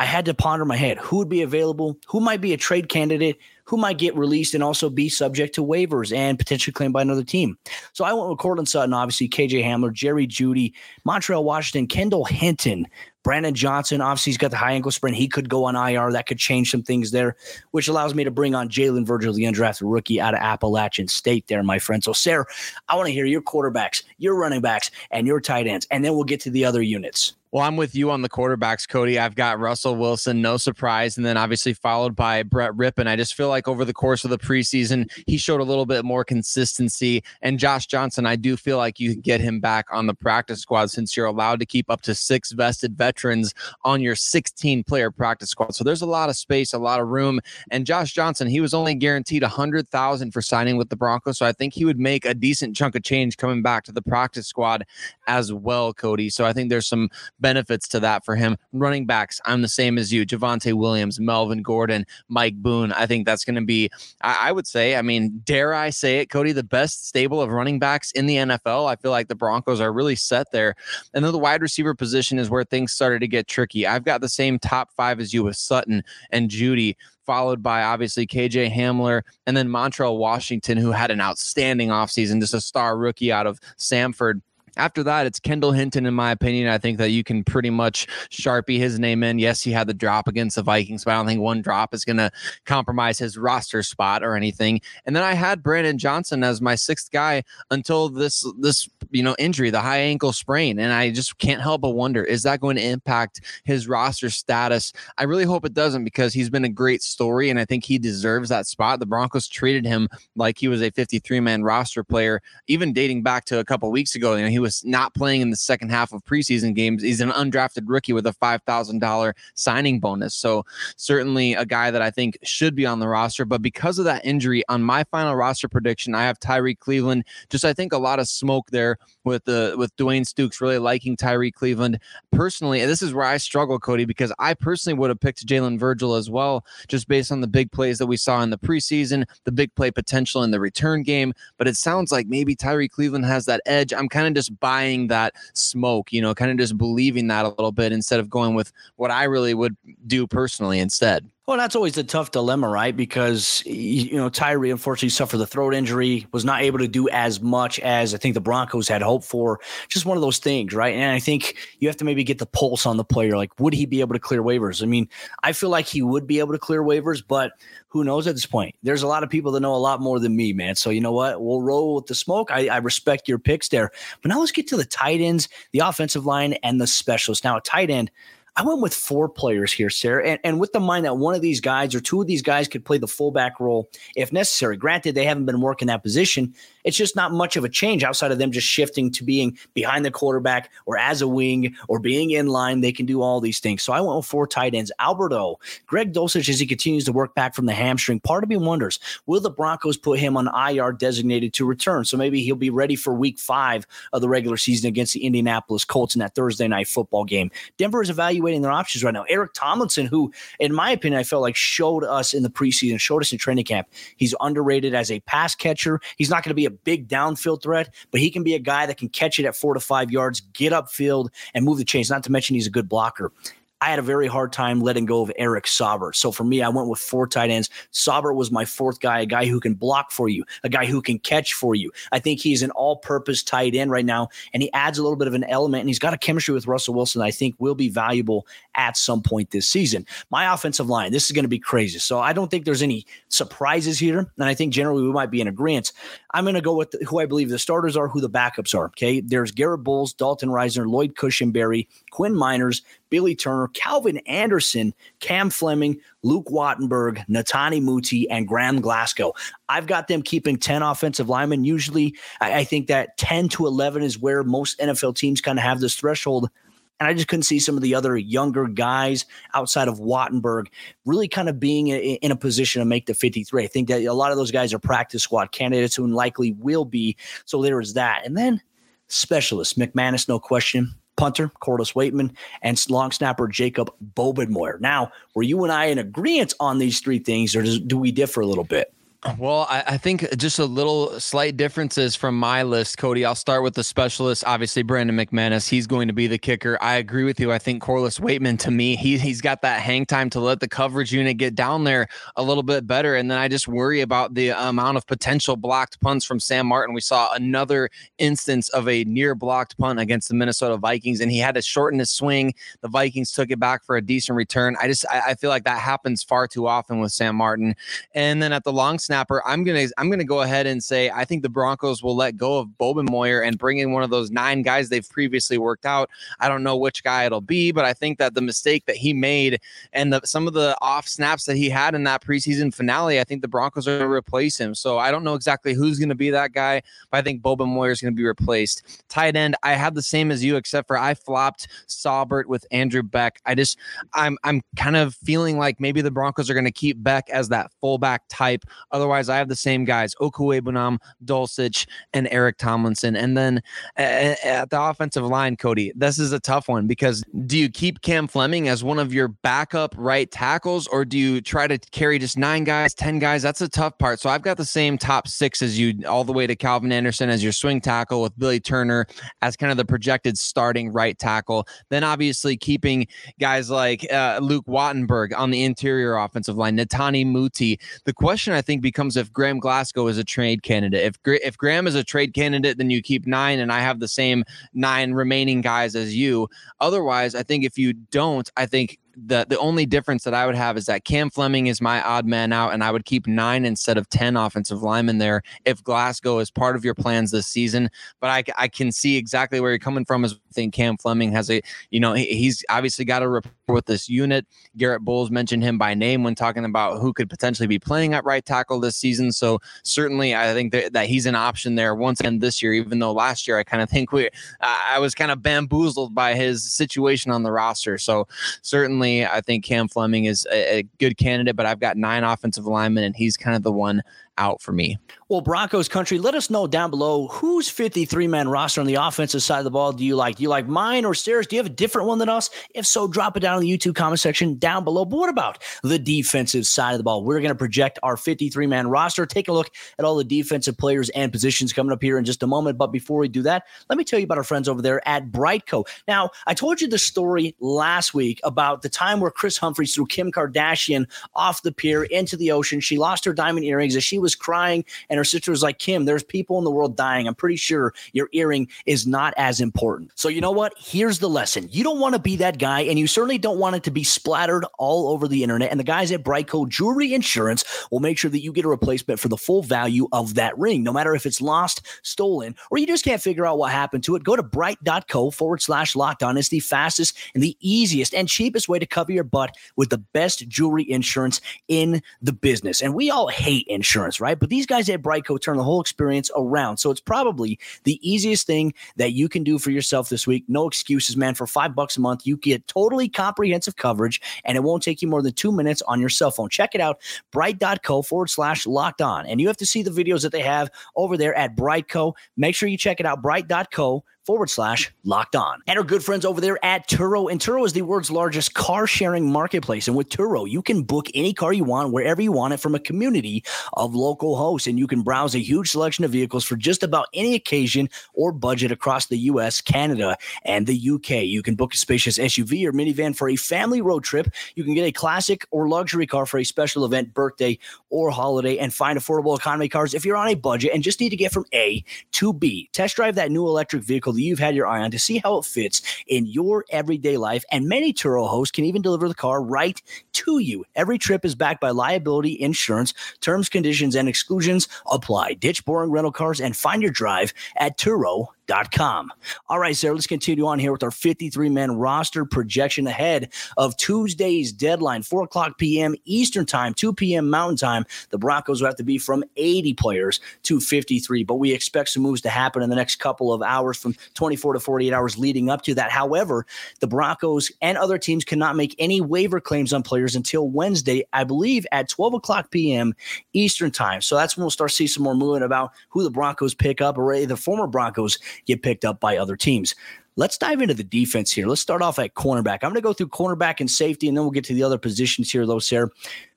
I 0.00 0.04
had 0.04 0.26
to 0.26 0.34
ponder 0.34 0.64
my 0.64 0.76
head 0.76 0.98
who 0.98 1.16
would 1.16 1.28
be 1.28 1.42
available, 1.42 1.98
who 2.06 2.20
might 2.20 2.40
be 2.40 2.52
a 2.52 2.56
trade 2.56 2.88
candidate, 2.88 3.38
who 3.68 3.76
might 3.76 3.98
get 3.98 4.16
released 4.16 4.54
and 4.54 4.64
also 4.64 4.88
be 4.88 5.10
subject 5.10 5.54
to 5.54 5.62
waivers 5.62 6.16
and 6.16 6.38
potentially 6.38 6.72
claimed 6.72 6.94
by 6.94 7.02
another 7.02 7.22
team. 7.22 7.58
So 7.92 8.02
I 8.02 8.14
went 8.14 8.30
with 8.30 8.38
Courtland 8.38 8.66
Sutton, 8.66 8.94
obviously, 8.94 9.28
KJ 9.28 9.62
Hamler, 9.62 9.92
Jerry 9.92 10.26
Jeudy, 10.26 10.72
Montrell 11.06 11.44
Washington, 11.44 11.86
Kendall 11.86 12.24
Hinton, 12.24 12.86
Brandon 13.24 13.52
Johnson, 13.52 14.00
obviously, 14.00 14.30
he's 14.30 14.38
got 14.38 14.52
the 14.52 14.56
high 14.56 14.72
ankle 14.72 14.90
sprain. 14.90 15.12
He 15.12 15.28
could 15.28 15.50
go 15.50 15.64
on 15.64 15.76
IR. 15.76 16.12
That 16.12 16.26
could 16.26 16.38
change 16.38 16.70
some 16.70 16.82
things 16.82 17.10
there, 17.10 17.36
which 17.72 17.88
allows 17.88 18.14
me 18.14 18.24
to 18.24 18.30
bring 18.30 18.54
on 18.54 18.70
Jalen 18.70 19.04
Virgil, 19.04 19.34
the 19.34 19.44
undrafted 19.44 19.82
rookie 19.82 20.18
out 20.18 20.32
of 20.32 20.40
Appalachian 20.40 21.08
State, 21.08 21.46
there, 21.46 21.62
my 21.62 21.78
friend. 21.78 22.02
So, 22.02 22.14
Sarah, 22.14 22.46
I 22.88 22.96
want 22.96 23.08
to 23.08 23.12
hear 23.12 23.26
your 23.26 23.42
quarterbacks, 23.42 24.02
your 24.16 24.34
running 24.34 24.62
backs, 24.62 24.90
and 25.10 25.26
your 25.26 25.42
tight 25.42 25.66
ends, 25.66 25.86
and 25.90 26.02
then 26.02 26.14
we'll 26.14 26.24
get 26.24 26.40
to 26.40 26.50
the 26.50 26.64
other 26.64 26.80
units. 26.80 27.34
Well, 27.50 27.64
I'm 27.64 27.76
with 27.76 27.94
you 27.94 28.10
on 28.10 28.20
the 28.20 28.28
quarterbacks, 28.28 28.86
Cody. 28.86 29.18
I've 29.18 29.34
got 29.34 29.58
Russell 29.58 29.96
Wilson, 29.96 30.42
no 30.42 30.58
surprise, 30.58 31.16
and 31.16 31.24
then 31.24 31.38
obviously 31.38 31.72
followed 31.72 32.14
by 32.14 32.42
Brett 32.42 32.72
Rypien. 32.72 33.06
I 33.06 33.16
just 33.16 33.32
feel 33.32 33.48
like 33.48 33.66
over 33.66 33.86
the 33.86 33.94
course 33.94 34.22
of 34.22 34.28
the 34.28 34.36
preseason, 34.36 35.10
he 35.26 35.38
showed 35.38 35.62
a 35.62 35.64
little 35.64 35.86
bit 35.86 36.04
more 36.04 36.24
consistency. 36.24 37.24
And 37.40 37.58
Josh 37.58 37.86
Johnson, 37.86 38.26
I 38.26 38.36
do 38.36 38.54
feel 38.58 38.76
like 38.76 39.00
you 39.00 39.12
can 39.12 39.22
get 39.22 39.40
him 39.40 39.60
back 39.60 39.86
on 39.90 40.06
the 40.06 40.12
practice 40.12 40.60
squad 40.60 40.90
since 40.90 41.16
you're 41.16 41.24
allowed 41.24 41.58
to 41.60 41.66
keep 41.66 41.88
up 41.88 42.02
to 42.02 42.14
six 42.14 42.52
vested 42.52 42.98
veterans 42.98 43.54
on 43.82 44.02
your 44.02 44.14
16 44.14 44.84
player 44.84 45.10
practice 45.10 45.48
squad. 45.48 45.74
So 45.74 45.84
there's 45.84 46.02
a 46.02 46.06
lot 46.06 46.28
of 46.28 46.36
space, 46.36 46.74
a 46.74 46.78
lot 46.78 47.00
of 47.00 47.08
room. 47.08 47.40
And 47.70 47.86
Josh 47.86 48.12
Johnson, 48.12 48.48
he 48.48 48.60
was 48.60 48.74
only 48.74 48.94
guaranteed 48.94 49.42
hundred 49.42 49.88
thousand 49.88 50.32
for 50.32 50.42
signing 50.42 50.76
with 50.76 50.90
the 50.90 50.96
Broncos. 50.96 51.38
So 51.38 51.46
I 51.46 51.52
think 51.52 51.72
he 51.72 51.86
would 51.86 51.98
make 51.98 52.26
a 52.26 52.34
decent 52.34 52.76
chunk 52.76 52.94
of 52.94 53.02
change 53.02 53.38
coming 53.38 53.62
back 53.62 53.84
to 53.84 53.92
the 53.92 54.02
practice 54.02 54.46
squad 54.46 54.84
as 55.26 55.50
well, 55.50 55.94
Cody. 55.94 56.28
So 56.28 56.44
I 56.44 56.52
think 56.52 56.68
there's 56.68 56.86
some 56.86 57.08
benefits 57.40 57.88
to 57.88 58.00
that 58.00 58.24
for 58.24 58.36
him. 58.36 58.56
Running 58.72 59.06
backs, 59.06 59.40
I'm 59.44 59.62
the 59.62 59.68
same 59.68 59.98
as 59.98 60.12
you. 60.12 60.26
Javonte 60.26 60.72
Williams, 60.74 61.20
Melvin 61.20 61.62
Gordon, 61.62 62.06
Mike 62.28 62.56
Boone. 62.56 62.92
I 62.92 63.06
think 63.06 63.26
that's 63.26 63.44
going 63.44 63.56
to 63.56 63.64
be, 63.64 63.90
I, 64.22 64.48
I, 64.48 64.52
would 64.52 64.66
say, 64.66 64.96
I 64.96 65.02
mean, 65.02 65.40
dare 65.44 65.74
I 65.74 65.90
say 65.90 66.18
it, 66.18 66.26
Cody, 66.26 66.52
the 66.52 66.62
best 66.62 67.08
stable 67.08 67.40
of 67.40 67.50
running 67.50 67.78
backs 67.78 68.12
in 68.12 68.26
the 68.26 68.36
NFL. 68.36 68.88
I 68.88 68.96
feel 68.96 69.10
like 69.10 69.28
the 69.28 69.34
Broncos 69.34 69.80
are 69.80 69.92
really 69.92 70.16
set 70.16 70.50
there. 70.52 70.74
And 71.14 71.24
then 71.24 71.32
the 71.32 71.38
wide 71.38 71.62
receiver 71.62 71.94
position 71.94 72.38
is 72.38 72.50
where 72.50 72.64
things 72.64 72.92
started 72.92 73.20
to 73.20 73.28
get 73.28 73.46
tricky. 73.46 73.86
I've 73.86 74.04
got 74.04 74.20
the 74.20 74.28
same 74.28 74.58
top 74.58 74.92
five 74.92 75.20
as 75.20 75.32
you 75.32 75.44
with 75.44 75.56
Sutton 75.56 76.02
and 76.30 76.50
Jeudy 76.50 76.96
followed 77.28 77.62
by 77.62 77.82
obviously 77.82 78.26
KJ 78.26 78.72
Hamler 78.72 79.20
and 79.46 79.54
then 79.54 79.68
Montrell 79.68 80.16
Washington, 80.16 80.78
who 80.78 80.92
had 80.92 81.10
an 81.10 81.20
outstanding 81.20 81.90
offseason, 81.90 82.40
just 82.40 82.54
a 82.54 82.60
star 82.60 82.96
rookie 82.96 83.30
out 83.30 83.46
of 83.46 83.60
Samford. 83.76 84.40
After 84.78 85.02
that, 85.02 85.26
it's 85.26 85.40
Kendall 85.40 85.72
Hinton, 85.72 86.06
in 86.06 86.14
my 86.14 86.30
opinion. 86.30 86.68
I 86.68 86.78
think 86.78 86.98
that 86.98 87.10
you 87.10 87.24
can 87.24 87.42
pretty 87.42 87.70
much 87.70 88.06
sharpie 88.30 88.78
his 88.78 89.00
name 89.00 89.24
in. 89.24 89.40
Yes, 89.40 89.60
he 89.60 89.72
had 89.72 89.88
the 89.88 89.94
drop 89.94 90.28
against 90.28 90.54
the 90.54 90.62
Vikings, 90.62 91.04
but 91.04 91.10
I 91.10 91.16
don't 91.16 91.26
think 91.26 91.40
one 91.40 91.60
drop 91.62 91.92
is 91.92 92.04
going 92.04 92.18
to 92.18 92.30
compromise 92.64 93.18
his 93.18 93.36
roster 93.36 93.82
spot 93.82 94.22
or 94.22 94.36
anything. 94.36 94.80
And 95.04 95.16
then 95.16 95.24
I 95.24 95.34
had 95.34 95.64
Brandon 95.64 95.98
Johnson 95.98 96.44
as 96.44 96.60
my 96.60 96.76
sixth 96.76 97.10
guy 97.10 97.42
until 97.72 98.08
this 98.08 98.46
this 98.60 98.88
you 99.10 99.22
know 99.22 99.34
injury, 99.38 99.70
the 99.70 99.80
high 99.80 99.98
ankle 99.98 100.32
sprain, 100.32 100.78
and 100.78 100.92
I 100.92 101.10
just 101.10 101.38
can't 101.38 101.60
help 101.60 101.80
but 101.80 101.90
wonder 101.90 102.22
is 102.22 102.44
that 102.44 102.60
going 102.60 102.76
to 102.76 102.84
impact 102.84 103.40
his 103.64 103.88
roster 103.88 104.30
status? 104.30 104.92
I 105.16 105.24
really 105.24 105.44
hope 105.44 105.64
it 105.64 105.74
doesn't 105.74 106.04
because 106.04 106.32
he's 106.32 106.50
been 106.50 106.64
a 106.64 106.68
great 106.68 107.02
story, 107.02 107.50
and 107.50 107.58
I 107.58 107.64
think 107.64 107.84
he 107.84 107.98
deserves 107.98 108.48
that 108.50 108.68
spot. 108.68 109.00
The 109.00 109.06
Broncos 109.06 109.48
treated 109.48 109.84
him 109.84 110.08
like 110.36 110.56
he 110.58 110.68
was 110.68 110.82
a 110.82 110.90
53 110.90 111.40
man 111.40 111.64
roster 111.64 112.04
player, 112.04 112.40
even 112.68 112.92
dating 112.92 113.24
back 113.24 113.44
to 113.46 113.58
a 113.58 113.64
couple 113.64 113.90
weeks 113.90 114.14
ago. 114.14 114.36
You 114.36 114.44
know, 114.44 114.50
he 114.50 114.60
was 114.60 114.67
was 114.68 114.84
not 114.84 115.14
playing 115.14 115.40
in 115.40 115.48
the 115.48 115.56
second 115.56 115.88
half 115.88 116.12
of 116.12 116.22
preseason 116.26 116.74
games. 116.74 117.02
He's 117.02 117.22
an 117.22 117.30
undrafted 117.30 117.84
rookie 117.86 118.12
with 118.12 118.26
a 118.26 118.34
$5,000 118.34 119.32
signing 119.54 119.98
bonus. 119.98 120.34
So, 120.34 120.66
certainly 120.96 121.54
a 121.54 121.64
guy 121.64 121.90
that 121.90 122.02
I 122.02 122.10
think 122.10 122.36
should 122.42 122.74
be 122.74 122.84
on 122.84 123.00
the 123.00 123.08
roster. 123.08 123.46
But 123.46 123.62
because 123.62 123.98
of 123.98 124.04
that 124.04 124.26
injury, 124.26 124.62
on 124.68 124.82
my 124.82 125.04
final 125.04 125.34
roster 125.34 125.68
prediction, 125.68 126.14
I 126.14 126.24
have 126.24 126.38
Tyree 126.38 126.74
Cleveland. 126.74 127.24
Just, 127.48 127.64
I 127.64 127.72
think 127.72 127.94
a 127.94 127.98
lot 127.98 128.18
of 128.18 128.28
smoke 128.28 128.70
there 128.70 128.98
with 129.24 129.44
the 129.46 129.74
with 129.78 129.96
Dwayne 129.96 130.22
Stukes 130.22 130.60
really 130.60 130.78
liking 130.78 131.16
Tyree 131.16 131.50
Cleveland. 131.50 131.98
Personally, 132.30 132.80
and 132.80 132.90
this 132.90 133.00
is 133.00 133.14
where 133.14 133.24
I 133.24 133.38
struggle, 133.38 133.78
Cody, 133.78 134.04
because 134.04 134.32
I 134.38 134.52
personally 134.52 134.98
would 134.98 135.08
have 135.08 135.20
picked 135.20 135.46
Jalen 135.46 135.78
Virgil 135.78 136.14
as 136.14 136.28
well, 136.28 136.64
just 136.88 137.08
based 137.08 137.32
on 137.32 137.40
the 137.40 137.46
big 137.46 137.72
plays 137.72 137.96
that 137.98 138.06
we 138.06 138.18
saw 138.18 138.42
in 138.42 138.50
the 138.50 138.58
preseason, 138.58 139.24
the 139.44 139.52
big 139.52 139.74
play 139.74 139.90
potential 139.90 140.42
in 140.42 140.50
the 140.50 140.60
return 140.60 141.02
game. 141.02 141.32
But 141.56 141.68
it 141.68 141.76
sounds 141.76 142.12
like 142.12 142.26
maybe 142.26 142.54
Tyree 142.54 142.88
Cleveland 142.88 143.24
has 143.24 143.46
that 143.46 143.62
edge. 143.64 143.92
I'm 143.94 144.08
kind 144.08 144.26
of 144.26 144.34
just 144.34 144.57
buying 144.60 145.08
that 145.08 145.34
smoke, 145.54 146.12
you 146.12 146.20
know, 146.20 146.34
kind 146.34 146.50
of 146.50 146.58
just 146.58 146.76
believing 146.76 147.28
that 147.28 147.44
a 147.44 147.50
little 147.50 147.72
bit 147.72 147.92
instead 147.92 148.20
of 148.20 148.30
going 148.30 148.54
with 148.54 148.72
what 148.96 149.10
I 149.10 149.24
really 149.24 149.54
would 149.54 149.76
do 150.06 150.26
personally 150.26 150.78
instead. 150.78 151.28
Well, 151.48 151.56
that's 151.56 151.74
always 151.74 151.96
a 151.96 152.04
tough 152.04 152.30
dilemma, 152.32 152.68
right? 152.68 152.94
Because 152.94 153.62
you 153.64 154.18
know 154.18 154.28
Tyree 154.28 154.70
unfortunately 154.70 155.08
suffered 155.08 155.38
the 155.38 155.46
throat 155.46 155.72
injury, 155.72 156.26
was 156.30 156.44
not 156.44 156.60
able 156.60 156.78
to 156.80 156.86
do 156.86 157.08
as 157.08 157.40
much 157.40 157.80
as 157.80 158.12
I 158.12 158.18
think 158.18 158.34
the 158.34 158.40
Broncos 158.42 158.86
had 158.86 159.00
hoped 159.00 159.24
for. 159.24 159.58
Just 159.88 160.04
one 160.04 160.18
of 160.18 160.20
those 160.20 160.36
things, 160.36 160.74
right? 160.74 160.94
And 160.94 161.10
I 161.10 161.18
think 161.18 161.56
you 161.78 161.88
have 161.88 161.96
to 161.96 162.04
maybe 162.04 162.22
get 162.22 162.36
the 162.36 162.44
pulse 162.44 162.84
on 162.84 162.98
the 162.98 163.04
player. 163.04 163.34
Like, 163.34 163.58
would 163.58 163.72
he 163.72 163.86
be 163.86 164.00
able 164.00 164.12
to 164.12 164.18
clear 164.18 164.42
waivers? 164.42 164.82
I 164.82 164.86
mean, 164.86 165.08
I 165.42 165.54
feel 165.54 165.70
like 165.70 165.86
he 165.86 166.02
would 166.02 166.26
be 166.26 166.38
able 166.38 166.52
to 166.52 166.58
clear 166.58 166.82
waivers, 166.82 167.22
but 167.26 167.52
who 167.88 168.04
knows 168.04 168.26
at 168.26 168.34
this 168.34 168.44
point? 168.44 168.74
There's 168.82 169.02
a 169.02 169.08
lot 169.08 169.22
of 169.22 169.30
people 169.30 169.50
that 169.52 169.60
know 169.60 169.74
a 169.74 169.76
lot 169.76 170.02
more 170.02 170.20
than 170.20 170.36
me, 170.36 170.52
man. 170.52 170.74
So 170.74 170.90
you 170.90 171.00
know 171.00 171.12
what? 171.12 171.40
We'll 171.40 171.62
roll 171.62 171.94
with 171.94 172.08
the 172.08 172.14
smoke. 172.14 172.50
I, 172.50 172.68
I 172.68 172.76
respect 172.76 173.26
your 173.26 173.38
picks 173.38 173.68
there, 173.68 173.90
but 174.20 174.28
now 174.28 174.38
let's 174.38 174.52
get 174.52 174.66
to 174.66 174.76
the 174.76 174.84
tight 174.84 175.22
ends, 175.22 175.48
the 175.72 175.78
offensive 175.78 176.26
line, 176.26 176.52
and 176.62 176.78
the 176.78 176.86
specialists. 176.86 177.42
Now, 177.42 177.56
a 177.56 177.62
tight 177.62 177.88
end. 177.88 178.10
I 178.58 178.62
went 178.62 178.80
with 178.80 178.92
four 178.92 179.28
players 179.28 179.72
here, 179.72 179.88
Sarah, 179.88 180.26
and, 180.26 180.40
and 180.42 180.58
with 180.58 180.72
the 180.72 180.80
mind 180.80 181.04
that 181.04 181.16
one 181.16 181.36
of 181.36 181.40
these 181.40 181.60
guys 181.60 181.94
or 181.94 182.00
two 182.00 182.20
of 182.20 182.26
these 182.26 182.42
guys 182.42 182.66
could 182.66 182.84
play 182.84 182.98
the 182.98 183.06
fullback 183.06 183.60
role 183.60 183.88
if 184.16 184.32
necessary. 184.32 184.76
Granted, 184.76 185.14
they 185.14 185.24
haven't 185.24 185.46
been 185.46 185.60
working 185.60 185.86
that 185.86 186.02
position. 186.02 186.52
It's 186.88 186.96
just 186.96 187.14
not 187.14 187.32
much 187.32 187.54
of 187.56 187.64
a 187.64 187.68
change 187.68 188.02
outside 188.02 188.32
of 188.32 188.38
them 188.38 188.50
just 188.50 188.66
shifting 188.66 189.10
to 189.10 189.22
being 189.22 189.58
behind 189.74 190.06
the 190.06 190.10
quarterback 190.10 190.70
or 190.86 190.96
as 190.96 191.20
a 191.20 191.28
wing 191.28 191.76
or 191.86 191.98
being 191.98 192.30
in 192.30 192.46
line. 192.46 192.80
They 192.80 192.92
can 192.92 193.04
do 193.04 193.20
all 193.20 193.42
these 193.42 193.60
things. 193.60 193.82
So 193.82 193.92
I 193.92 194.00
went 194.00 194.16
with 194.16 194.24
four 194.24 194.46
tight 194.46 194.74
ends. 194.74 194.90
Albert 194.98 195.34
O, 195.34 195.58
Greg 195.86 196.14
Dulcich, 196.14 196.48
as 196.48 196.58
he 196.58 196.66
continues 196.66 197.04
to 197.04 197.12
work 197.12 197.34
back 197.34 197.54
from 197.54 197.66
the 197.66 197.74
hamstring. 197.74 198.20
Part 198.20 198.42
of 198.42 198.48
me 198.48 198.56
wonders, 198.56 199.00
will 199.26 199.38
the 199.38 199.50
Broncos 199.50 199.98
put 199.98 200.18
him 200.18 200.34
on 200.38 200.48
IR 200.48 200.92
designated 200.92 201.52
to 201.54 201.66
return? 201.66 202.06
So 202.06 202.16
maybe 202.16 202.40
he'll 202.40 202.56
be 202.56 202.70
ready 202.70 202.96
for 202.96 203.12
week 203.12 203.38
five 203.38 203.86
of 204.14 204.22
the 204.22 204.28
regular 204.30 204.56
season 204.56 204.88
against 204.88 205.12
the 205.12 205.26
Indianapolis 205.26 205.84
Colts 205.84 206.14
in 206.14 206.20
that 206.20 206.34
Thursday 206.34 206.68
night 206.68 206.88
football 206.88 207.26
game. 207.26 207.50
Denver 207.76 208.00
is 208.00 208.08
evaluating 208.08 208.62
their 208.62 208.72
options 208.72 209.04
right 209.04 209.12
now. 209.12 209.26
Eric 209.28 209.52
Tomlinson, 209.52 210.06
who, 210.06 210.32
in 210.58 210.72
my 210.72 210.90
opinion, 210.92 211.20
I 211.20 211.24
felt 211.24 211.42
like 211.42 211.54
showed 211.54 212.02
us 212.04 212.32
in 212.32 212.42
the 212.42 212.50
preseason, 212.50 212.98
showed 212.98 213.20
us 213.20 213.30
in 213.30 213.38
training 213.38 213.66
camp. 213.66 213.88
He's 214.16 214.34
underrated 214.40 214.94
as 214.94 215.10
a 215.10 215.20
pass 215.20 215.54
catcher. 215.54 216.00
He's 216.16 216.30
not 216.30 216.42
going 216.42 216.50
to 216.50 216.54
be 216.54 216.64
a 216.64 216.77
big 216.84 217.08
downfield 217.08 217.62
threat, 217.62 217.94
but 218.10 218.20
he 218.20 218.30
can 218.30 218.42
be 218.42 218.54
a 218.54 218.58
guy 218.58 218.86
that 218.86 218.98
can 218.98 219.08
catch 219.08 219.38
it 219.38 219.46
at 219.46 219.56
four 219.56 219.74
to 219.74 219.80
five 219.80 220.10
yards, 220.10 220.40
get 220.52 220.72
upfield, 220.72 221.28
and 221.54 221.64
move 221.64 221.78
the 221.78 221.84
chains. 221.84 222.10
Not 222.10 222.24
to 222.24 222.32
mention 222.32 222.54
he's 222.54 222.66
a 222.66 222.70
good 222.70 222.88
blocker. 222.88 223.32
I 223.80 223.90
had 223.90 223.98
a 224.00 224.02
very 224.02 224.26
hard 224.26 224.52
time 224.52 224.80
letting 224.80 225.06
go 225.06 225.22
of 225.22 225.30
Eric 225.36 225.64
Saubert. 225.66 226.16
So 226.16 226.32
for 226.32 226.42
me, 226.42 226.62
I 226.62 226.68
went 226.68 226.88
with 226.88 226.98
four 226.98 227.28
tight 227.28 227.50
ends. 227.50 227.70
Saubert 227.92 228.34
was 228.34 228.50
my 228.50 228.64
fourth 228.64 228.98
guy, 229.00 229.20
a 229.20 229.26
guy 229.26 229.46
who 229.46 229.60
can 229.60 229.74
block 229.74 230.10
for 230.10 230.28
you, 230.28 230.44
a 230.64 230.68
guy 230.68 230.84
who 230.84 231.00
can 231.00 231.18
catch 231.20 231.54
for 231.54 231.74
you. 231.76 231.92
I 232.10 232.18
think 232.18 232.40
he's 232.40 232.62
an 232.62 232.72
all 232.72 232.96
purpose 232.96 233.42
tight 233.42 233.76
end 233.76 233.90
right 233.92 234.04
now, 234.04 234.28
and 234.52 234.62
he 234.62 234.72
adds 234.72 234.98
a 234.98 235.02
little 235.02 235.16
bit 235.16 235.28
of 235.28 235.34
an 235.34 235.44
element, 235.44 235.82
and 235.82 235.88
he's 235.88 236.00
got 236.00 236.12
a 236.12 236.18
chemistry 236.18 236.54
with 236.54 236.66
Russell 236.66 236.94
Wilson 236.94 237.22
I 237.22 237.30
think 237.30 237.54
will 237.58 237.74
be 237.74 237.88
valuable 237.88 238.46
at 238.74 238.96
some 238.96 239.22
point 239.22 239.50
this 239.50 239.68
season. 239.68 240.04
My 240.30 240.52
offensive 240.52 240.88
line, 240.88 241.12
this 241.12 241.26
is 241.26 241.32
going 241.32 241.44
to 241.44 241.48
be 241.48 241.58
crazy. 241.58 242.00
So 242.00 242.18
I 242.18 242.32
don't 242.32 242.50
think 242.50 242.64
there's 242.64 242.82
any 242.82 243.06
surprises 243.28 243.98
here. 243.98 244.30
And 244.38 244.48
I 244.48 244.54
think 244.54 244.72
generally 244.72 245.02
we 245.02 245.12
might 245.12 245.30
be 245.30 245.40
in 245.40 245.46
agreement. 245.46 245.92
I'm 246.32 246.44
going 246.44 246.54
to 246.54 246.60
go 246.60 246.74
with 246.74 246.94
who 247.06 247.20
I 247.20 247.26
believe 247.26 247.48
the 247.48 247.58
starters 247.58 247.96
are, 247.96 248.08
who 248.08 248.20
the 248.20 248.28
backups 248.28 248.74
are. 248.74 248.86
Okay. 248.86 249.20
There's 249.20 249.50
Garrett 249.50 249.82
Bolles, 249.82 250.12
Dalton 250.12 250.50
Risner, 250.50 250.86
Lloyd 250.88 251.14
Cushenberry, 251.14 251.86
Quinn 252.10 252.34
Meinerz, 252.34 252.82
Billy 253.10 253.34
Turner, 253.34 253.68
Calvin 253.68 254.18
Anderson, 254.26 254.92
Cam 255.20 255.48
Fleming, 255.50 255.98
Luke 256.22 256.46
Wattenberg, 256.46 257.24
Netane 257.28 257.82
Muti, 257.82 258.28
and 258.28 258.46
Graham 258.46 258.80
Glasgow. 258.80 259.32
I've 259.68 259.86
got 259.86 260.08
them 260.08 260.22
keeping 260.22 260.58
10 260.58 260.82
offensive 260.82 261.28
linemen. 261.28 261.64
Usually, 261.64 262.14
I, 262.40 262.58
I 262.58 262.64
think 262.64 262.88
that 262.88 263.16
10 263.16 263.48
to 263.50 263.66
11 263.66 264.02
is 264.02 264.18
where 264.18 264.44
most 264.44 264.78
NFL 264.78 265.16
teams 265.16 265.40
kind 265.40 265.58
of 265.58 265.62
have 265.62 265.80
this 265.80 265.94
threshold. 265.94 266.50
And 267.00 267.08
I 267.08 267.14
just 267.14 267.28
couldn't 267.28 267.44
see 267.44 267.60
some 267.60 267.76
of 267.76 267.82
the 267.82 267.94
other 267.94 268.16
younger 268.16 268.66
guys 268.66 269.24
outside 269.54 269.88
of 269.88 270.00
Wattenberg 270.00 270.66
really 271.04 271.28
kind 271.28 271.48
of 271.48 271.60
being 271.60 271.88
in 271.88 272.32
a 272.32 272.36
position 272.36 272.80
to 272.80 272.86
make 272.86 273.06
the 273.06 273.14
53. 273.14 273.64
I 273.64 273.66
think 273.66 273.88
that 273.88 274.02
a 274.02 274.12
lot 274.12 274.32
of 274.32 274.36
those 274.36 274.50
guys 274.50 274.74
are 274.74 274.78
practice 274.78 275.22
squad 275.22 275.52
candidates 275.52 275.94
who 275.94 276.06
likely 276.06 276.52
will 276.52 276.84
be. 276.84 277.16
So 277.44 277.62
there 277.62 277.80
is 277.80 277.94
that. 277.94 278.26
And 278.26 278.36
then 278.36 278.60
specialists, 279.06 279.74
McManus, 279.74 280.28
no 280.28 280.38
question 280.38 280.94
punter 281.18 281.50
Corliss 281.60 281.92
Waitman, 281.92 282.34
and 282.62 282.82
long 282.88 283.10
snapper 283.10 283.48
Jacob 283.48 283.92
Bobenmoyer. 284.14 284.80
Now, 284.80 285.10
were 285.34 285.42
you 285.42 285.62
and 285.64 285.72
I 285.72 285.86
in 285.86 285.98
agreement 285.98 286.54
on 286.60 286.78
these 286.78 287.00
three 287.00 287.18
things, 287.18 287.54
or 287.54 287.62
does, 287.62 287.80
do 287.80 287.98
we 287.98 288.12
differ 288.12 288.40
a 288.40 288.46
little 288.46 288.64
bit? 288.64 288.94
Well, 289.36 289.66
I, 289.68 289.82
I, 289.84 289.98
think 289.98 290.36
just 290.36 290.60
a 290.60 290.64
little 290.64 291.18
slight 291.18 291.56
differences 291.56 292.14
from 292.14 292.38
my 292.38 292.62
list, 292.62 292.98
Cody. 292.98 293.24
I'll 293.24 293.34
start 293.34 293.64
with 293.64 293.74
the 293.74 293.82
specialist. 293.82 294.44
Obviously, 294.46 294.84
Brandon 294.84 295.16
McManus. 295.16 295.68
He's 295.68 295.88
going 295.88 296.06
to 296.06 296.14
be 296.14 296.28
the 296.28 296.38
kicker. 296.38 296.78
I 296.80 296.94
agree 296.94 297.24
with 297.24 297.40
you. 297.40 297.50
I 297.50 297.58
think 297.58 297.82
Corliss 297.82 298.20
Waitman, 298.20 298.60
to 298.60 298.70
me, 298.70 298.94
he 298.94 299.18
he's 299.18 299.40
got 299.40 299.60
that 299.62 299.80
hang 299.80 300.06
time 300.06 300.30
to 300.30 300.40
let 300.40 300.60
the 300.60 300.68
coverage 300.68 301.12
unit 301.12 301.36
get 301.36 301.56
down 301.56 301.82
there 301.82 302.06
a 302.36 302.44
little 302.44 302.62
bit 302.62 302.86
better. 302.86 303.16
And 303.16 303.28
then 303.28 303.38
I 303.38 303.48
just 303.48 303.66
worry 303.66 304.02
about 304.02 304.34
the 304.34 304.50
amount 304.50 304.96
of 304.96 305.06
potential 305.08 305.56
blocked 305.56 306.00
punts 306.00 306.24
from 306.24 306.38
Sam 306.38 306.68
Martin. 306.68 306.94
We 306.94 307.00
saw 307.00 307.34
another 307.34 307.90
instance 308.18 308.68
of 308.68 308.88
a 308.88 309.02
near 309.02 309.34
blocked 309.34 309.76
punt 309.78 309.98
against 309.98 310.28
the 310.28 310.34
Minnesota 310.34 310.76
Vikings, 310.76 311.20
and 311.20 311.32
he 311.32 311.38
had 311.38 311.56
to 311.56 311.62
shorten 311.62 311.98
his 311.98 312.10
swing. 312.10 312.54
The 312.82 312.88
Vikings 312.88 313.32
took 313.32 313.50
it 313.50 313.58
back 313.58 313.82
for 313.82 313.96
a 313.96 314.00
decent 314.00 314.36
return. 314.36 314.76
I 314.80 314.86
just 314.86 315.04
I, 315.10 315.30
I 315.30 315.34
feel 315.34 315.50
like 315.50 315.64
that 315.64 315.80
happens 315.80 316.22
far 316.22 316.46
too 316.46 316.68
often 316.68 317.00
with 317.00 317.10
Sam 317.10 317.34
Martin. 317.34 317.74
And 318.14 318.40
then 318.40 318.52
at 318.52 318.62
the 318.62 318.72
long 318.72 319.00
snapper, 319.08 319.42
I'm 319.46 319.64
gonna 319.64 319.86
I'm 319.98 320.10
gonna 320.10 320.24
go 320.24 320.42
ahead 320.42 320.66
and 320.66 320.82
say 320.82 321.10
I 321.10 321.24
think 321.24 321.42
the 321.42 321.48
Broncos 321.48 322.02
will 322.02 322.16
let 322.16 322.36
go 322.36 322.58
of 322.58 322.68
Bobenmoyer 322.80 323.46
and 323.46 323.58
bring 323.58 323.78
in 323.78 323.92
one 323.92 324.02
of 324.02 324.10
those 324.10 324.30
nine 324.30 324.62
guys 324.62 324.88
they've 324.88 325.08
previously 325.08 325.58
worked 325.58 325.86
out. 325.86 326.10
I 326.40 326.48
don't 326.48 326.62
know 326.62 326.76
which 326.76 327.04
guy 327.04 327.24
it'll 327.24 327.40
be, 327.40 327.72
but 327.72 327.84
I 327.84 327.92
think 327.92 328.18
that 328.18 328.34
the 328.34 328.40
mistake 328.40 328.86
that 328.86 328.96
he 328.96 329.12
made 329.12 329.60
and 329.92 330.12
the, 330.12 330.20
some 330.24 330.46
of 330.46 330.54
the 330.54 330.76
off 330.80 331.08
snaps 331.08 331.44
that 331.44 331.56
he 331.56 331.68
had 331.68 331.94
in 331.94 332.04
that 332.04 332.22
preseason 332.22 332.72
finale, 332.72 333.20
I 333.20 333.24
think 333.24 333.42
the 333.42 333.48
Broncos 333.48 333.88
are 333.88 333.98
to 333.98 334.08
replace 334.08 334.58
him. 334.58 334.74
So 334.74 334.98
I 334.98 335.10
don't 335.10 335.24
know 335.24 335.34
exactly 335.34 335.74
who's 335.74 335.98
to 335.98 336.14
be 336.14 336.30
that 336.30 336.52
guy, 336.52 336.82
but 337.10 337.18
I 337.18 337.22
think 337.22 337.42
Bobenmoyer 337.42 337.90
is 337.90 338.00
going 338.00 338.12
to 338.12 338.16
be 338.16 338.26
replaced. 338.26 339.04
Tight 339.08 339.34
end, 339.34 339.56
I 339.62 339.72
have 339.72 339.94
the 339.94 340.02
same 340.02 340.30
as 340.30 340.44
you, 340.44 340.56
except 340.56 340.86
for 340.86 340.96
I 340.96 341.14
flopped 341.14 341.68
Saubert 341.88 342.46
with 342.46 342.66
Andrew 342.70 343.02
Beck. 343.02 343.40
I 343.46 343.54
just 343.54 343.78
I'm 344.14 344.38
I'm 344.44 344.62
kind 344.76 344.96
of 344.96 345.14
feeling 345.14 345.58
like 345.58 345.80
maybe 345.80 346.00
the 346.02 346.10
Broncos 346.10 346.50
are 346.50 346.54
to 346.64 346.70
keep 346.70 347.02
Beck 347.02 347.28
as 347.30 347.48
that 347.48 347.72
fullback 347.80 348.22
type. 348.28 348.64
Otherwise, 348.98 349.28
I 349.28 349.36
have 349.36 349.48
the 349.48 349.54
same 349.54 349.84
guys: 349.84 350.12
Okwuegbunam, 350.16 350.98
Dulcich, 351.24 351.86
and 352.12 352.26
Eric 352.32 352.58
Tomlinson. 352.58 353.14
And 353.14 353.36
then 353.36 353.62
at 353.96 354.70
the 354.70 354.82
offensive 354.82 355.24
line, 355.24 355.56
Cody, 355.56 355.92
this 355.94 356.18
is 356.18 356.32
a 356.32 356.40
tough 356.40 356.68
one 356.68 356.88
because 356.88 357.22
do 357.46 357.56
you 357.56 357.68
keep 357.68 358.02
Cam 358.02 358.26
Fleming 358.26 358.68
as 358.68 358.82
one 358.82 358.98
of 358.98 359.14
your 359.14 359.28
backup 359.28 359.94
right 359.96 360.28
tackles, 360.30 360.88
or 360.88 361.04
do 361.04 361.16
you 361.16 361.40
try 361.40 361.68
to 361.68 361.78
carry 361.92 362.18
just 362.18 362.36
nine 362.36 362.64
guys, 362.64 362.92
ten 362.92 363.20
guys? 363.20 363.42
That's 363.42 363.60
a 363.60 363.68
tough 363.68 363.96
part. 363.98 364.18
So 364.18 364.28
I've 364.30 364.42
got 364.42 364.56
the 364.56 364.64
same 364.64 364.98
top 364.98 365.28
six 365.28 365.62
as 365.62 365.78
you, 365.78 365.94
all 366.08 366.24
the 366.24 366.32
way 366.32 366.48
to 366.48 366.56
Calvin 366.56 366.90
Anderson 366.90 367.30
as 367.30 367.42
your 367.42 367.52
swing 367.52 367.80
tackle, 367.80 368.22
with 368.22 368.36
Billy 368.36 368.58
Turner 368.58 369.06
as 369.42 369.56
kind 369.56 369.70
of 369.70 369.76
the 369.76 369.84
projected 369.84 370.36
starting 370.36 370.92
right 370.92 371.16
tackle. 371.16 371.68
Then 371.90 372.02
obviously 372.02 372.56
keeping 372.56 373.06
guys 373.38 373.70
like 373.70 374.10
uh, 374.12 374.40
Luke 374.42 374.66
Wattenberg 374.66 375.36
on 375.36 375.50
the 375.50 375.62
interior 375.62 376.16
offensive 376.16 376.56
line, 376.56 376.76
Netane 376.76 377.26
Muti. 377.30 377.78
The 378.04 378.12
question 378.12 378.52
I 378.52 378.62
think 378.62 378.82
becomes 378.88 379.18
if 379.18 379.30
Graham 379.30 379.58
Glasgow 379.58 380.06
is 380.06 380.16
a 380.16 380.24
trade 380.24 380.62
candidate. 380.62 381.04
If 381.04 381.16
if 381.44 381.58
Graham 381.58 381.86
is 381.86 381.94
a 381.94 382.02
trade 382.02 382.32
candidate, 382.32 382.78
then 382.78 382.88
you 382.88 383.02
keep 383.02 383.26
nine, 383.26 383.58
and 383.58 383.70
I 383.70 383.80
have 383.80 384.00
the 384.00 384.08
same 384.08 384.44
nine 384.72 385.12
remaining 385.12 385.60
guys 385.60 385.94
as 385.94 386.16
you. 386.16 386.48
Otherwise, 386.80 387.34
I 387.34 387.42
think 387.42 387.64
if 387.64 387.76
you 387.76 387.92
don't, 387.92 388.50
I 388.56 388.64
think 388.64 388.98
the 389.26 389.46
the 389.48 389.58
only 389.58 389.86
difference 389.86 390.24
that 390.24 390.34
I 390.34 390.46
would 390.46 390.54
have 390.54 390.76
is 390.76 390.86
that 390.86 391.04
Cam 391.04 391.30
Fleming 391.30 391.66
is 391.66 391.80
my 391.80 392.02
odd 392.02 392.26
man 392.26 392.52
out, 392.52 392.72
and 392.72 392.84
I 392.84 392.90
would 392.90 393.04
keep 393.04 393.26
nine 393.26 393.64
instead 393.64 393.98
of 393.98 394.08
ten 394.08 394.36
offensive 394.36 394.82
linemen 394.82 395.18
there 395.18 395.42
if 395.64 395.82
Glasgow 395.82 396.38
is 396.38 396.50
part 396.50 396.76
of 396.76 396.84
your 396.84 396.94
plans 396.94 397.30
this 397.30 397.46
season. 397.46 397.90
But 398.20 398.30
I, 398.30 398.44
I 398.56 398.68
can 398.68 398.92
see 398.92 399.16
exactly 399.16 399.60
where 399.60 399.70
you're 399.70 399.78
coming 399.78 400.04
from. 400.04 400.24
As 400.24 400.34
I 400.34 400.52
think 400.52 400.74
Cam 400.74 400.96
Fleming 400.96 401.32
has 401.32 401.50
a 401.50 401.60
you 401.90 402.00
know 402.00 402.12
he, 402.12 402.26
he's 402.26 402.64
obviously 402.68 403.04
got 403.04 403.22
a 403.22 403.28
rapport 403.28 403.52
with 403.68 403.86
this 403.86 404.08
unit. 404.08 404.46
Garrett 404.76 405.02
Bolles 405.02 405.30
mentioned 405.30 405.62
him 405.62 405.78
by 405.78 405.94
name 405.94 406.22
when 406.22 406.34
talking 406.34 406.64
about 406.64 407.00
who 407.00 407.12
could 407.12 407.28
potentially 407.28 407.66
be 407.66 407.78
playing 407.78 408.14
at 408.14 408.24
right 408.24 408.44
tackle 408.44 408.80
this 408.80 408.96
season. 408.96 409.32
So 409.32 409.58
certainly 409.82 410.34
I 410.34 410.54
think 410.54 410.72
that, 410.72 410.92
that 410.92 411.06
he's 411.06 411.26
an 411.26 411.34
option 411.34 411.74
there 411.74 411.94
once 411.94 412.20
again 412.20 412.38
this 412.38 412.62
year. 412.62 412.72
Even 412.72 412.98
though 412.98 413.12
last 413.12 413.46
year 413.46 413.58
I 413.58 413.64
kind 413.64 413.82
of 413.82 413.90
think 413.90 414.12
we 414.12 414.28
I 414.60 414.98
was 414.98 415.14
kind 415.14 415.30
of 415.30 415.42
bamboozled 415.42 416.14
by 416.14 416.34
his 416.34 416.70
situation 416.72 417.30
on 417.32 417.42
the 417.42 417.52
roster. 417.52 417.98
So 417.98 418.26
certainly 418.62 419.07
I 419.08 419.40
think 419.40 419.64
Cam 419.64 419.88
Fleming 419.88 420.26
is 420.26 420.46
a, 420.52 420.78
a 420.78 420.82
good 420.98 421.16
candidate, 421.16 421.56
but 421.56 421.66
I've 421.66 421.80
got 421.80 421.96
nine 421.96 422.24
offensive 422.24 422.66
linemen, 422.66 423.04
and 423.04 423.16
he's 423.16 423.36
kind 423.36 423.56
of 423.56 423.62
the 423.62 423.72
one 423.72 424.02
out 424.38 424.62
for 424.62 424.72
me. 424.72 424.98
Well, 425.28 425.42
Broncos 425.42 425.88
country, 425.88 426.18
let 426.18 426.34
us 426.34 426.48
know 426.48 426.66
down 426.66 426.88
below 426.88 427.28
whose 427.28 427.68
53 427.68 428.26
man 428.28 428.48
roster 428.48 428.80
on 428.80 428.86
the 428.86 428.94
offensive 428.94 429.42
side 429.42 429.58
of 429.58 429.64
the 429.64 429.70
ball 429.70 429.92
do 429.92 430.02
you 430.02 430.16
like? 430.16 430.36
Do 430.36 430.42
you 430.42 430.48
like 430.48 430.66
mine 430.66 431.04
or 431.04 431.12
Sarah's? 431.12 431.46
Do 431.46 431.56
you 431.56 431.60
have 431.60 431.70
a 431.70 431.74
different 431.74 432.08
one 432.08 432.18
than 432.18 432.30
us? 432.30 432.48
If 432.74 432.86
so, 432.86 433.06
drop 433.06 433.36
it 433.36 433.40
down 433.40 433.56
in 433.58 433.60
the 433.60 433.76
YouTube 433.76 433.94
comment 433.94 434.20
section 434.20 434.56
down 434.56 434.84
below. 434.84 435.04
But 435.04 435.18
what 435.18 435.28
about 435.28 435.62
the 435.82 435.98
defensive 435.98 436.66
side 436.66 436.92
of 436.92 436.98
the 436.98 437.04
ball? 437.04 437.24
We're 437.24 437.40
going 437.40 437.50
to 437.50 437.54
project 437.54 437.98
our 438.02 438.16
53 438.16 438.66
man 438.66 438.88
roster. 438.88 439.26
Take 439.26 439.48
a 439.48 439.52
look 439.52 439.70
at 439.98 440.06
all 440.06 440.16
the 440.16 440.24
defensive 440.24 440.78
players 440.78 441.10
and 441.10 441.30
positions 441.30 441.74
coming 441.74 441.92
up 441.92 442.02
here 442.02 442.16
in 442.16 442.24
just 442.24 442.42
a 442.42 442.46
moment. 442.46 442.78
But 442.78 442.86
before 442.86 443.18
we 443.18 443.28
do 443.28 443.42
that, 443.42 443.64
let 443.90 443.98
me 443.98 444.04
tell 444.04 444.18
you 444.18 444.24
about 444.24 444.38
our 444.38 444.44
friends 444.44 444.66
over 444.66 444.80
there 444.80 445.06
at 445.06 445.30
BriteCo. 445.30 445.86
Now, 446.06 446.30
I 446.46 446.54
told 446.54 446.80
you 446.80 446.88
the 446.88 446.96
story 446.96 447.54
last 447.60 448.14
week 448.14 448.40
about 448.44 448.80
the 448.80 448.88
time 448.88 449.20
where 449.20 449.30
Kris 449.30 449.58
Humphries 449.58 449.94
threw 449.94 450.06
Kim 450.06 450.32
Kardashian 450.32 451.04
off 451.34 451.62
the 451.62 451.72
pier 451.72 452.04
into 452.04 452.34
the 452.34 452.50
ocean. 452.50 452.80
She 452.80 452.96
lost 452.96 453.26
her 453.26 453.34
diamond 453.34 453.66
earrings 453.66 453.94
as 453.94 454.04
she 454.04 454.18
was 454.18 454.27
crying 454.34 454.84
and 455.08 455.18
her 455.18 455.24
sister 455.24 455.50
was 455.50 455.62
like, 455.62 455.78
Kim, 455.78 456.04
there's 456.04 456.22
people 456.22 456.58
in 456.58 456.64
the 456.64 456.70
world 456.70 456.96
dying. 456.96 457.26
I'm 457.26 457.34
pretty 457.34 457.56
sure 457.56 457.94
your 458.12 458.28
earring 458.32 458.68
is 458.86 459.06
not 459.06 459.34
as 459.36 459.60
important. 459.60 460.12
So, 460.14 460.28
you 460.28 460.40
know 460.40 460.50
what? 460.50 460.74
Here's 460.78 461.18
the 461.18 461.28
lesson 461.28 461.68
you 461.70 461.84
don't 461.84 462.00
want 462.00 462.14
to 462.14 462.20
be 462.20 462.36
that 462.36 462.58
guy, 462.58 462.80
and 462.80 462.98
you 462.98 463.06
certainly 463.06 463.38
don't 463.38 463.58
want 463.58 463.76
it 463.76 463.82
to 463.84 463.90
be 463.90 464.04
splattered 464.04 464.64
all 464.78 465.08
over 465.08 465.28
the 465.28 465.42
internet. 465.42 465.70
And 465.70 465.80
the 465.80 465.84
guys 465.84 466.12
at 466.12 466.22
BriteCo 466.22 466.68
Jewelry 466.68 467.14
Insurance 467.14 467.64
will 467.90 468.00
make 468.00 468.18
sure 468.18 468.30
that 468.30 468.40
you 468.40 468.52
get 468.52 468.64
a 468.64 468.68
replacement 468.68 469.20
for 469.20 469.28
the 469.28 469.36
full 469.36 469.62
value 469.62 470.08
of 470.12 470.34
that 470.34 470.56
ring, 470.58 470.82
no 470.82 470.92
matter 470.92 471.14
if 471.14 471.26
it's 471.26 471.40
lost, 471.40 471.86
stolen, 472.02 472.54
or 472.70 472.78
you 472.78 472.86
just 472.86 473.04
can't 473.04 473.22
figure 473.22 473.46
out 473.46 473.58
what 473.58 473.72
happened 473.72 474.04
to 474.04 474.16
it. 474.16 474.24
Go 474.24 474.36
to 474.36 474.42
brite.co 474.42 475.30
forward 475.30 475.62
slash 475.62 475.96
locked 475.96 476.22
on. 476.22 476.36
It's 476.36 476.48
the 476.48 476.60
fastest 476.60 477.16
and 477.34 477.42
the 477.42 477.56
easiest 477.60 478.14
and 478.14 478.28
cheapest 478.28 478.68
way 478.68 478.78
to 478.78 478.86
cover 478.86 479.12
your 479.12 479.24
butt 479.24 479.54
with 479.76 479.90
the 479.90 479.98
best 479.98 480.48
jewelry 480.48 480.88
insurance 480.90 481.40
in 481.68 482.02
the 482.22 482.32
business. 482.32 482.82
And 482.82 482.94
we 482.94 483.10
all 483.10 483.28
hate 483.28 483.66
insurance, 483.68 484.17
right? 484.20 484.38
But 484.38 484.48
these 484.48 484.66
guys 484.66 484.88
at 484.88 485.02
BriteCo 485.02 485.40
turn 485.40 485.56
the 485.56 485.64
whole 485.64 485.80
experience 485.80 486.30
around. 486.36 486.78
So 486.78 486.90
it's 486.90 487.00
probably 487.00 487.58
the 487.84 487.98
easiest 488.08 488.46
thing 488.46 488.74
that 488.96 489.12
you 489.12 489.28
can 489.28 489.44
do 489.44 489.58
for 489.58 489.70
yourself 489.70 490.08
this 490.08 490.26
week. 490.26 490.44
No 490.48 490.66
excuses, 490.66 491.16
man. 491.16 491.34
For 491.34 491.46
five 491.46 491.74
bucks 491.74 491.96
a 491.96 492.00
month, 492.00 492.26
you 492.26 492.36
get 492.36 492.66
totally 492.66 493.08
comprehensive 493.08 493.76
coverage 493.76 494.20
and 494.44 494.56
it 494.56 494.62
won't 494.62 494.82
take 494.82 495.02
you 495.02 495.08
more 495.08 495.22
than 495.22 495.32
two 495.32 495.52
minutes 495.52 495.82
on 495.82 496.00
your 496.00 496.08
cell 496.08 496.30
phone. 496.30 496.48
Check 496.48 496.74
it 496.74 496.80
out, 496.80 497.00
brite.co 497.32 498.02
forward 498.02 498.30
slash 498.30 498.66
locked 498.66 499.00
on. 499.00 499.26
And 499.26 499.40
you 499.40 499.46
have 499.46 499.56
to 499.58 499.66
see 499.66 499.82
the 499.82 499.90
videos 499.90 500.22
that 500.22 500.32
they 500.32 500.42
have 500.42 500.70
over 500.96 501.16
there 501.16 501.34
at 501.34 501.56
BriteCo. 501.56 502.14
Make 502.36 502.54
sure 502.54 502.68
you 502.68 502.78
check 502.78 503.00
it 503.00 503.06
out, 503.06 503.22
brite.co 503.22 504.04
forward 504.28 504.50
slash 504.50 504.92
locked 505.04 505.34
on. 505.34 505.62
And 505.66 505.78
our 505.78 505.84
good 505.84 506.04
friends 506.04 506.26
over 506.26 506.38
there 506.38 506.62
at 506.62 506.86
Turo. 506.86 507.32
And 507.32 507.40
Turo 507.40 507.64
is 507.64 507.72
the 507.72 507.80
world's 507.80 508.10
largest 508.10 508.52
car 508.52 508.86
sharing 508.86 509.32
marketplace. 509.32 509.88
And 509.88 509.96
with 509.96 510.10
Turo, 510.10 510.46
you 510.46 510.60
can 510.60 510.82
book 510.82 511.06
any 511.14 511.32
car 511.32 511.50
you 511.50 511.64
want 511.64 511.94
wherever 511.94 512.20
you 512.20 512.30
want 512.30 512.52
it 512.52 512.60
from 512.60 512.74
a 512.74 512.78
community 512.78 513.42
of 513.72 513.94
local 513.94 514.36
hosts. 514.36 514.66
And 514.66 514.78
you 514.78 514.86
can 514.86 515.00
browse 515.00 515.34
a 515.34 515.38
huge 515.38 515.70
selection 515.70 516.04
of 516.04 516.10
vehicles 516.10 516.44
for 516.44 516.56
just 516.56 516.82
about 516.82 517.06
any 517.14 517.34
occasion 517.34 517.88
or 518.12 518.30
budget 518.30 518.70
across 518.70 519.06
the 519.06 519.16
US, 519.30 519.62
Canada, 519.62 520.18
and 520.44 520.66
the 520.66 520.90
UK. 520.90 521.22
You 521.22 521.42
can 521.42 521.54
book 521.54 521.72
a 521.72 521.78
spacious 521.78 522.18
SUV 522.18 522.66
or 522.66 522.72
minivan 522.74 523.16
for 523.16 523.30
a 523.30 523.36
family 523.36 523.80
road 523.80 524.04
trip. 524.04 524.28
You 524.56 524.62
can 524.62 524.74
get 524.74 524.84
a 524.84 524.92
classic 524.92 525.46
or 525.50 525.70
luxury 525.70 526.06
car 526.06 526.26
for 526.26 526.36
a 526.36 526.44
special 526.44 526.84
event, 526.84 527.14
birthday, 527.14 527.58
or 527.88 528.10
holiday, 528.10 528.58
and 528.58 528.74
find 528.74 528.98
affordable 528.98 529.38
economy 529.38 529.70
cars 529.70 529.94
if 529.94 530.04
you're 530.04 530.18
on 530.18 530.28
a 530.28 530.34
budget 530.34 530.72
and 530.74 530.82
just 530.82 531.00
need 531.00 531.08
to 531.08 531.16
get 531.16 531.32
from 531.32 531.46
A 531.54 531.82
to 532.12 532.34
B. 532.34 532.68
Test 532.74 532.96
drive 532.96 533.14
that 533.14 533.30
new 533.30 533.46
electric 533.46 533.82
vehicle 533.82 534.17
that 534.18 534.24
you've 534.24 534.38
had 534.38 534.54
your 534.54 534.66
eye 534.66 534.82
on 534.82 534.90
to 534.90 534.98
see 534.98 535.18
how 535.18 535.38
it 535.38 535.44
fits 535.44 535.80
in 536.06 536.26
your 536.26 536.64
everyday 536.70 537.16
life. 537.16 537.44
And 537.52 537.68
many 537.68 537.92
Turo 537.92 538.28
hosts 538.28 538.52
can 538.52 538.64
even 538.64 538.82
deliver 538.82 539.08
the 539.08 539.14
car 539.14 539.42
right 539.42 539.80
to 540.12 540.38
you. 540.38 540.64
Every 540.74 540.98
trip 540.98 541.24
is 541.24 541.34
backed 541.34 541.60
by 541.60 541.70
liability 541.70 542.40
insurance. 542.40 542.92
Terms, 543.20 543.48
conditions, 543.48 543.94
and 543.94 544.08
exclusions 544.08 544.68
apply. 544.86 545.34
Ditch 545.34 545.64
boring 545.64 545.90
rental 545.90 546.12
cars 546.12 546.40
and 546.40 546.56
find 546.56 546.82
your 546.82 546.90
drive 546.90 547.32
at 547.56 547.78
Turo 547.78 548.28
Com. 548.48 549.12
All 549.50 549.58
right, 549.58 549.76
Sarah, 549.76 549.94
let's 549.94 550.06
continue 550.06 550.46
on 550.46 550.58
here 550.58 550.72
with 550.72 550.82
our 550.82 550.90
53 550.90 551.50
man 551.50 551.72
roster 551.72 552.24
projection 552.24 552.86
ahead 552.86 553.30
of 553.58 553.76
Tuesday's 553.76 554.52
deadline, 554.52 555.02
4 555.02 555.24
o'clock 555.24 555.58
p.m. 555.58 555.94
Eastern 556.06 556.46
Time, 556.46 556.72
2 556.72 556.94
p.m. 556.94 557.28
Mountain 557.28 557.58
Time. 557.58 557.84
The 558.08 558.16
Broncos 558.16 558.62
will 558.62 558.68
have 558.68 558.76
to 558.76 558.84
be 558.84 558.96
from 558.96 559.22
80 559.36 559.74
players 559.74 560.20
to 560.44 560.60
53, 560.60 561.24
but 561.24 561.34
we 561.34 561.52
expect 561.52 561.90
some 561.90 562.02
moves 562.02 562.22
to 562.22 562.30
happen 562.30 562.62
in 562.62 562.70
the 562.70 562.76
next 562.76 562.96
couple 562.96 563.34
of 563.34 563.42
hours 563.42 563.76
from 563.76 563.94
24 564.14 564.54
to 564.54 564.60
48 564.60 564.92
hours 564.94 565.18
leading 565.18 565.50
up 565.50 565.60
to 565.62 565.74
that. 565.74 565.90
However, 565.90 566.46
the 566.80 566.86
Broncos 566.86 567.52
and 567.60 567.76
other 567.76 567.98
teams 567.98 568.24
cannot 568.24 568.56
make 568.56 568.74
any 568.78 569.02
waiver 569.02 569.40
claims 569.40 569.74
on 569.74 569.82
players 569.82 570.16
until 570.16 570.48
Wednesday, 570.48 571.04
I 571.12 571.24
believe, 571.24 571.66
at 571.70 571.90
12 571.90 572.14
o'clock 572.14 572.50
p.m. 572.50 572.94
Eastern 573.34 573.70
Time. 573.70 574.00
So 574.00 574.16
that's 574.16 574.36
when 574.36 574.44
we'll 574.44 574.50
start 574.50 574.70
see 574.70 574.86
some 574.86 575.02
more 575.02 575.14
movement 575.14 575.44
about 575.44 575.72
who 575.90 576.02
the 576.02 576.10
Broncos 576.10 576.54
pick 576.54 576.80
up 576.80 576.96
or 576.96 577.26
the 577.26 577.36
former 577.36 577.66
Broncos 577.66 578.18
get 578.46 578.62
picked 578.62 578.84
up 578.84 579.00
by 579.00 579.16
other 579.16 579.36
teams. 579.36 579.74
Let's 580.16 580.36
dive 580.36 580.60
into 580.60 580.74
the 580.74 580.82
defense 580.82 581.30
here. 581.30 581.46
Let's 581.46 581.60
start 581.60 581.80
off 581.80 581.98
at 582.00 582.14
cornerback. 582.14 582.58
I'm 582.62 582.70
going 582.70 582.74
to 582.74 582.80
go 582.80 582.92
through 582.92 583.08
cornerback 583.08 583.60
and 583.60 583.70
safety, 583.70 584.08
and 584.08 584.16
then 584.16 584.24
we'll 584.24 584.32
get 584.32 584.44
to 584.46 584.54
the 584.54 584.64
other 584.64 584.78
positions 584.78 585.30
here, 585.30 585.46
though, 585.46 585.60
Sarah 585.60 585.90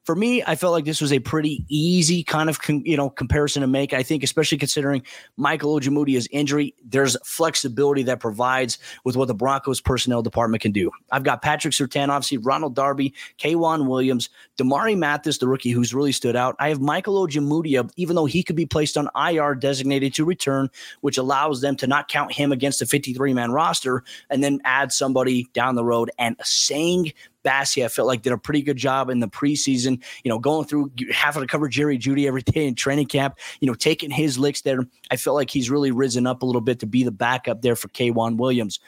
for 0.03 0.15
me, 0.15 0.43
I 0.45 0.55
felt 0.55 0.73
like 0.73 0.85
this 0.85 0.99
was 0.99 1.13
a 1.13 1.19
pretty 1.19 1.63
easy 1.69 2.23
kind 2.23 2.49
of 2.49 2.59
you 2.67 2.97
know 2.97 3.09
comparison 3.09 3.61
to 3.61 3.67
make. 3.67 3.93
I 3.93 4.03
think, 4.03 4.23
especially 4.23 4.57
considering 4.57 5.03
Michael 5.37 5.75
Ojemudia's 5.75 6.27
injury, 6.31 6.73
there's 6.83 7.15
flexibility 7.23 8.03
that 8.03 8.19
provides 8.19 8.79
with 9.03 9.15
what 9.15 9.27
the 9.27 9.35
Broncos 9.35 9.79
personnel 9.79 10.23
department 10.23 10.63
can 10.63 10.71
do. 10.71 10.89
I've 11.11 11.23
got 11.23 11.41
Patrick 11.41 11.73
Surtain, 11.73 12.09
obviously 12.09 12.39
Ronald 12.39 12.75
Darby, 12.75 13.13
K'Waun 13.37 13.87
Williams, 13.87 14.29
Damarri 14.57 14.97
Mathis, 14.97 15.37
the 15.37 15.47
rookie 15.47 15.71
who's 15.71 15.93
really 15.93 16.11
stood 16.11 16.35
out. 16.35 16.55
I 16.59 16.69
have 16.69 16.81
Michael 16.81 17.27
Ojemudia, 17.27 17.89
even 17.95 18.15
though 18.15 18.25
he 18.25 18.41
could 18.43 18.55
be 18.55 18.65
placed 18.65 18.97
on 18.97 19.09
IR 19.15 19.53
designated 19.55 20.13
to 20.15 20.25
return, 20.25 20.69
which 21.01 21.17
allows 21.17 21.61
them 21.61 21.75
to 21.75 21.87
not 21.87 22.07
count 22.07 22.33
him 22.33 22.51
against 22.51 22.79
the 22.79 22.85
53 22.85 23.33
man 23.33 23.51
roster 23.51 24.03
and 24.29 24.43
then 24.43 24.59
add 24.65 24.91
somebody 24.91 25.47
down 25.53 25.75
the 25.75 25.85
road. 25.85 26.09
And 26.17 26.37
Essang 26.39 27.13
Bassey, 27.43 27.83
I 27.83 27.87
felt 27.87 28.07
like 28.07 28.21
did 28.21 28.33
a 28.33 28.37
pretty 28.37 28.61
good 28.61 28.77
job 28.77 29.09
in 29.09 29.19
the 29.19 29.27
preseason, 29.27 30.03
you 30.23 30.29
know, 30.29 30.39
going 30.39 30.65
through 30.65 30.91
having 31.11 31.41
to 31.41 31.47
cover 31.47 31.67
Jerry 31.67 31.97
Jeudy 31.97 32.27
every 32.27 32.41
day 32.41 32.67
in 32.67 32.75
training 32.75 33.07
camp, 33.07 33.37
you 33.59 33.67
know, 33.67 33.73
taking 33.73 34.11
his 34.11 34.37
licks 34.37 34.61
there. 34.61 34.79
I 35.09 35.17
felt 35.17 35.35
like 35.35 35.49
he's 35.49 35.69
really 35.69 35.91
risen 35.91 36.27
up 36.27 36.41
a 36.41 36.45
little 36.45 36.61
bit 36.61 36.79
to 36.79 36.85
be 36.85 37.03
the 37.03 37.11
backup 37.11 37.61
there 37.61 37.75
for 37.75 37.87
K'Waun 37.89 38.37
Williams. 38.37 38.79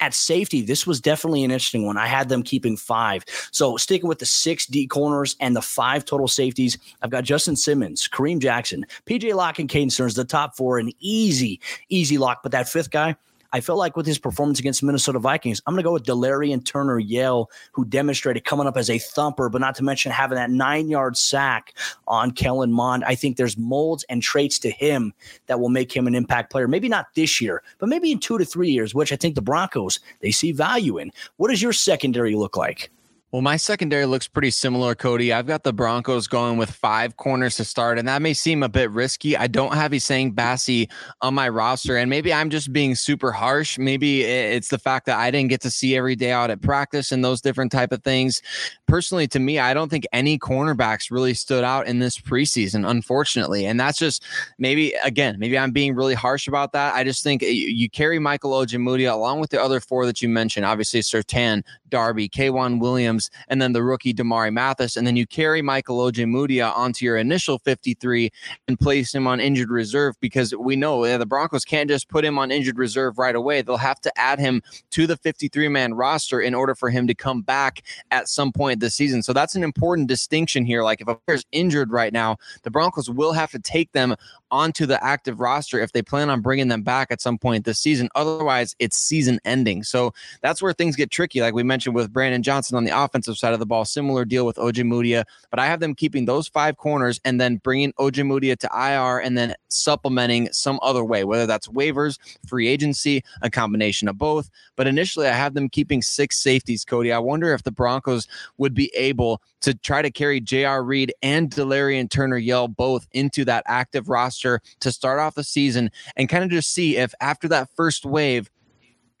At 0.00 0.14
safety, 0.14 0.62
this 0.62 0.84
was 0.84 1.00
definitely 1.00 1.44
an 1.44 1.52
interesting 1.52 1.86
one. 1.86 1.96
I 1.96 2.06
had 2.06 2.28
them 2.28 2.42
keeping 2.42 2.76
five. 2.76 3.24
So 3.52 3.76
sticking 3.76 4.08
with 4.08 4.18
the 4.18 4.26
six 4.26 4.66
D 4.66 4.88
corners 4.88 5.36
and 5.38 5.54
the 5.54 5.62
five 5.62 6.04
total 6.04 6.26
safeties, 6.26 6.76
I've 7.02 7.10
got 7.10 7.22
Justin 7.22 7.54
Simmons, 7.54 8.08
Kareem 8.08 8.40
Jackson, 8.40 8.84
PJ 9.06 9.32
Locke, 9.32 9.60
and 9.60 9.68
Caden 9.68 9.92
Sterns, 9.92 10.14
the 10.14 10.24
top 10.24 10.56
four, 10.56 10.78
an 10.78 10.90
easy, 10.98 11.60
easy 11.88 12.18
lock. 12.18 12.42
But 12.42 12.50
that 12.50 12.68
fifth 12.68 12.90
guy, 12.90 13.14
I 13.52 13.60
feel 13.60 13.76
like 13.76 13.96
with 13.96 14.06
his 14.06 14.18
performance 14.18 14.58
against 14.58 14.82
Minnesota 14.82 15.18
Vikings, 15.18 15.60
I'm 15.66 15.74
going 15.74 15.82
to 15.82 15.86
go 15.86 15.92
with 15.92 16.04
Delarrian 16.04 16.64
Turner 16.64 16.98
Yell, 16.98 17.50
who 17.72 17.84
demonstrated 17.84 18.44
coming 18.44 18.66
up 18.66 18.76
as 18.76 18.88
a 18.88 18.98
thumper, 18.98 19.48
but 19.48 19.60
not 19.60 19.74
to 19.76 19.84
mention 19.84 20.10
having 20.10 20.36
that 20.36 20.50
nine 20.50 20.88
yard 20.88 21.16
sack 21.16 21.74
on 22.08 22.30
Kellen 22.30 22.72
Mond. 22.72 23.04
I 23.04 23.14
think 23.14 23.36
there's 23.36 23.58
molds 23.58 24.04
and 24.08 24.22
traits 24.22 24.58
to 24.60 24.70
him 24.70 25.12
that 25.46 25.60
will 25.60 25.68
make 25.68 25.94
him 25.94 26.06
an 26.06 26.14
impact 26.14 26.50
player. 26.50 26.66
Maybe 26.66 26.88
not 26.88 27.14
this 27.14 27.40
year, 27.40 27.62
but 27.78 27.88
maybe 27.88 28.10
in 28.10 28.20
two 28.20 28.38
to 28.38 28.44
three 28.44 28.70
years, 28.70 28.94
which 28.94 29.12
I 29.12 29.16
think 29.16 29.34
the 29.34 29.42
Broncos 29.42 30.00
they 30.20 30.30
see 30.30 30.52
value 30.52 30.98
in. 30.98 31.12
What 31.36 31.48
does 31.48 31.60
your 31.60 31.72
secondary 31.72 32.34
look 32.34 32.56
like? 32.56 32.90
Well, 33.32 33.40
my 33.40 33.56
secondary 33.56 34.04
looks 34.04 34.28
pretty 34.28 34.50
similar, 34.50 34.94
Cody. 34.94 35.32
I've 35.32 35.46
got 35.46 35.64
the 35.64 35.72
Broncos 35.72 36.26
going 36.26 36.58
with 36.58 36.70
five 36.70 37.16
corners 37.16 37.56
to 37.56 37.64
start, 37.64 37.98
and 37.98 38.06
that 38.06 38.20
may 38.20 38.34
seem 38.34 38.62
a 38.62 38.68
bit 38.68 38.90
risky. 38.90 39.38
I 39.38 39.46
don't 39.46 39.72
have 39.72 39.92
Essang 39.92 40.34
Bassey 40.34 40.90
on 41.22 41.32
my 41.32 41.48
roster, 41.48 41.96
and 41.96 42.10
maybe 42.10 42.30
I'm 42.30 42.50
just 42.50 42.74
being 42.74 42.94
super 42.94 43.32
harsh. 43.32 43.78
Maybe 43.78 44.20
it's 44.24 44.68
the 44.68 44.78
fact 44.78 45.06
that 45.06 45.18
I 45.18 45.30
didn't 45.30 45.48
get 45.48 45.62
to 45.62 45.70
see 45.70 45.96
every 45.96 46.14
day 46.14 46.30
out 46.30 46.50
at 46.50 46.60
practice 46.60 47.10
and 47.10 47.24
those 47.24 47.40
different 47.40 47.72
type 47.72 47.90
of 47.90 48.02
things. 48.02 48.42
Personally, 48.86 49.26
to 49.28 49.38
me, 49.38 49.58
I 49.58 49.72
don't 49.72 49.88
think 49.88 50.04
any 50.12 50.38
cornerbacks 50.38 51.10
really 51.10 51.32
stood 51.32 51.64
out 51.64 51.86
in 51.86 52.00
this 52.00 52.18
preseason, 52.18 52.86
unfortunately, 52.86 53.64
and 53.64 53.80
that's 53.80 53.98
just 53.98 54.22
maybe 54.58 54.92
again, 55.02 55.38
maybe 55.38 55.56
I'm 55.56 55.72
being 55.72 55.94
really 55.94 56.12
harsh 56.12 56.48
about 56.48 56.72
that. 56.72 56.94
I 56.94 57.02
just 57.02 57.24
think 57.24 57.42
eh, 57.42 57.46
you 57.46 57.88
carry 57.88 58.18
Michael 58.18 58.50
Ojemudia 58.50 59.10
along 59.10 59.40
with 59.40 59.48
the 59.48 59.62
other 59.62 59.80
four 59.80 60.04
that 60.04 60.20
you 60.20 60.28
mentioned, 60.28 60.66
obviously 60.66 61.00
Surtain, 61.00 61.62
Darby, 61.88 62.28
K'Waun 62.28 62.78
Williams, 62.78 63.21
and 63.48 63.60
then 63.60 63.72
the 63.72 63.82
rookie 63.82 64.14
Damarri 64.14 64.52
Mathis. 64.52 64.96
And 64.96 65.06
then 65.06 65.16
you 65.16 65.26
carry 65.26 65.62
Michael 65.62 65.98
Ojemudia 65.98 66.74
onto 66.76 67.04
your 67.04 67.16
initial 67.16 67.58
53 67.58 68.30
and 68.68 68.78
place 68.78 69.14
him 69.14 69.26
on 69.26 69.40
injured 69.40 69.70
reserve 69.70 70.14
because 70.20 70.54
we 70.54 70.76
know 70.76 71.18
the 71.18 71.26
Broncos 71.26 71.64
can't 71.64 71.88
just 71.88 72.08
put 72.08 72.24
him 72.24 72.38
on 72.38 72.50
injured 72.50 72.78
reserve 72.78 73.18
right 73.18 73.34
away. 73.34 73.62
They'll 73.62 73.76
have 73.76 74.00
to 74.02 74.18
add 74.18 74.38
him 74.38 74.62
to 74.90 75.06
the 75.06 75.16
53 75.16 75.68
man 75.68 75.94
roster 75.94 76.40
in 76.40 76.54
order 76.54 76.74
for 76.74 76.90
him 76.90 77.06
to 77.06 77.14
come 77.14 77.42
back 77.42 77.82
at 78.10 78.28
some 78.28 78.52
point 78.52 78.80
this 78.80 78.94
season. 78.94 79.22
So 79.22 79.32
that's 79.32 79.54
an 79.54 79.64
important 79.64 80.08
distinction 80.08 80.64
here. 80.64 80.82
Like 80.82 81.00
if 81.00 81.08
a 81.08 81.14
player's 81.14 81.44
injured 81.52 81.90
right 81.90 82.12
now, 82.12 82.36
the 82.62 82.70
Broncos 82.70 83.10
will 83.10 83.32
have 83.32 83.50
to 83.52 83.58
take 83.58 83.92
them 83.92 84.14
onto 84.52 84.86
the 84.86 85.02
active 85.04 85.40
roster 85.40 85.80
if 85.80 85.92
they 85.92 86.02
plan 86.02 86.30
on 86.30 86.42
bringing 86.42 86.68
them 86.68 86.82
back 86.82 87.10
at 87.10 87.20
some 87.20 87.38
point 87.38 87.64
this 87.64 87.78
season. 87.78 88.08
Otherwise, 88.14 88.76
it's 88.78 88.96
season 88.96 89.40
ending. 89.44 89.82
So 89.82 90.12
that's 90.42 90.62
where 90.62 90.72
things 90.72 90.94
get 90.94 91.10
tricky. 91.10 91.40
Like 91.40 91.54
we 91.54 91.62
mentioned 91.64 91.96
with 91.96 92.12
Brandon 92.12 92.42
Johnson 92.42 92.76
on 92.76 92.84
the 92.84 92.96
offensive 92.96 93.36
side 93.36 93.54
of 93.54 93.58
the 93.58 93.66
ball, 93.66 93.84
similar 93.84 94.24
deal 94.24 94.46
with 94.46 94.56
Oj 94.56 94.72
Ojemudia. 94.72 95.24
But 95.50 95.58
I 95.58 95.66
have 95.66 95.80
them 95.80 95.94
keeping 95.94 96.24
those 96.24 96.48
five 96.48 96.76
corners 96.76 97.20
and 97.24 97.40
then 97.40 97.56
bringing 97.56 97.92
Oj 97.94 98.12
Ojemudia 98.12 98.56
to 98.58 98.68
IR 98.72 99.18
and 99.20 99.36
then 99.36 99.54
supplementing 99.68 100.52
some 100.52 100.78
other 100.82 101.04
way, 101.04 101.24
whether 101.24 101.46
that's 101.46 101.68
waivers, 101.68 102.18
free 102.46 102.68
agency, 102.68 103.24
a 103.40 103.50
combination 103.50 104.08
of 104.08 104.18
both. 104.18 104.50
But 104.76 104.86
initially, 104.86 105.26
I 105.26 105.32
have 105.32 105.54
them 105.54 105.68
keeping 105.68 106.02
six 106.02 106.38
safeties, 106.38 106.84
Cody. 106.84 107.12
I 107.12 107.18
wonder 107.18 107.54
if 107.54 107.62
the 107.62 107.70
Broncos 107.70 108.28
would 108.58 108.74
be 108.74 108.90
able 108.94 109.42
to 109.62 109.74
try 109.74 110.02
to 110.02 110.10
carry 110.10 110.40
J.R. 110.40 110.82
Reed 110.82 111.14
and 111.22 111.50
Delarrian 111.50 112.10
Turner 112.10 112.36
Yell 112.36 112.68
both 112.68 113.06
into 113.12 113.44
that 113.44 113.62
active 113.66 114.08
roster 114.08 114.41
to 114.80 114.92
start 114.92 115.18
off 115.18 115.34
the 115.34 115.44
season 115.44 115.90
and 116.16 116.28
kind 116.28 116.44
of 116.44 116.50
just 116.50 116.72
see 116.72 116.96
if 116.96 117.14
after 117.20 117.48
that 117.48 117.68
first 117.74 118.04
wave, 118.04 118.50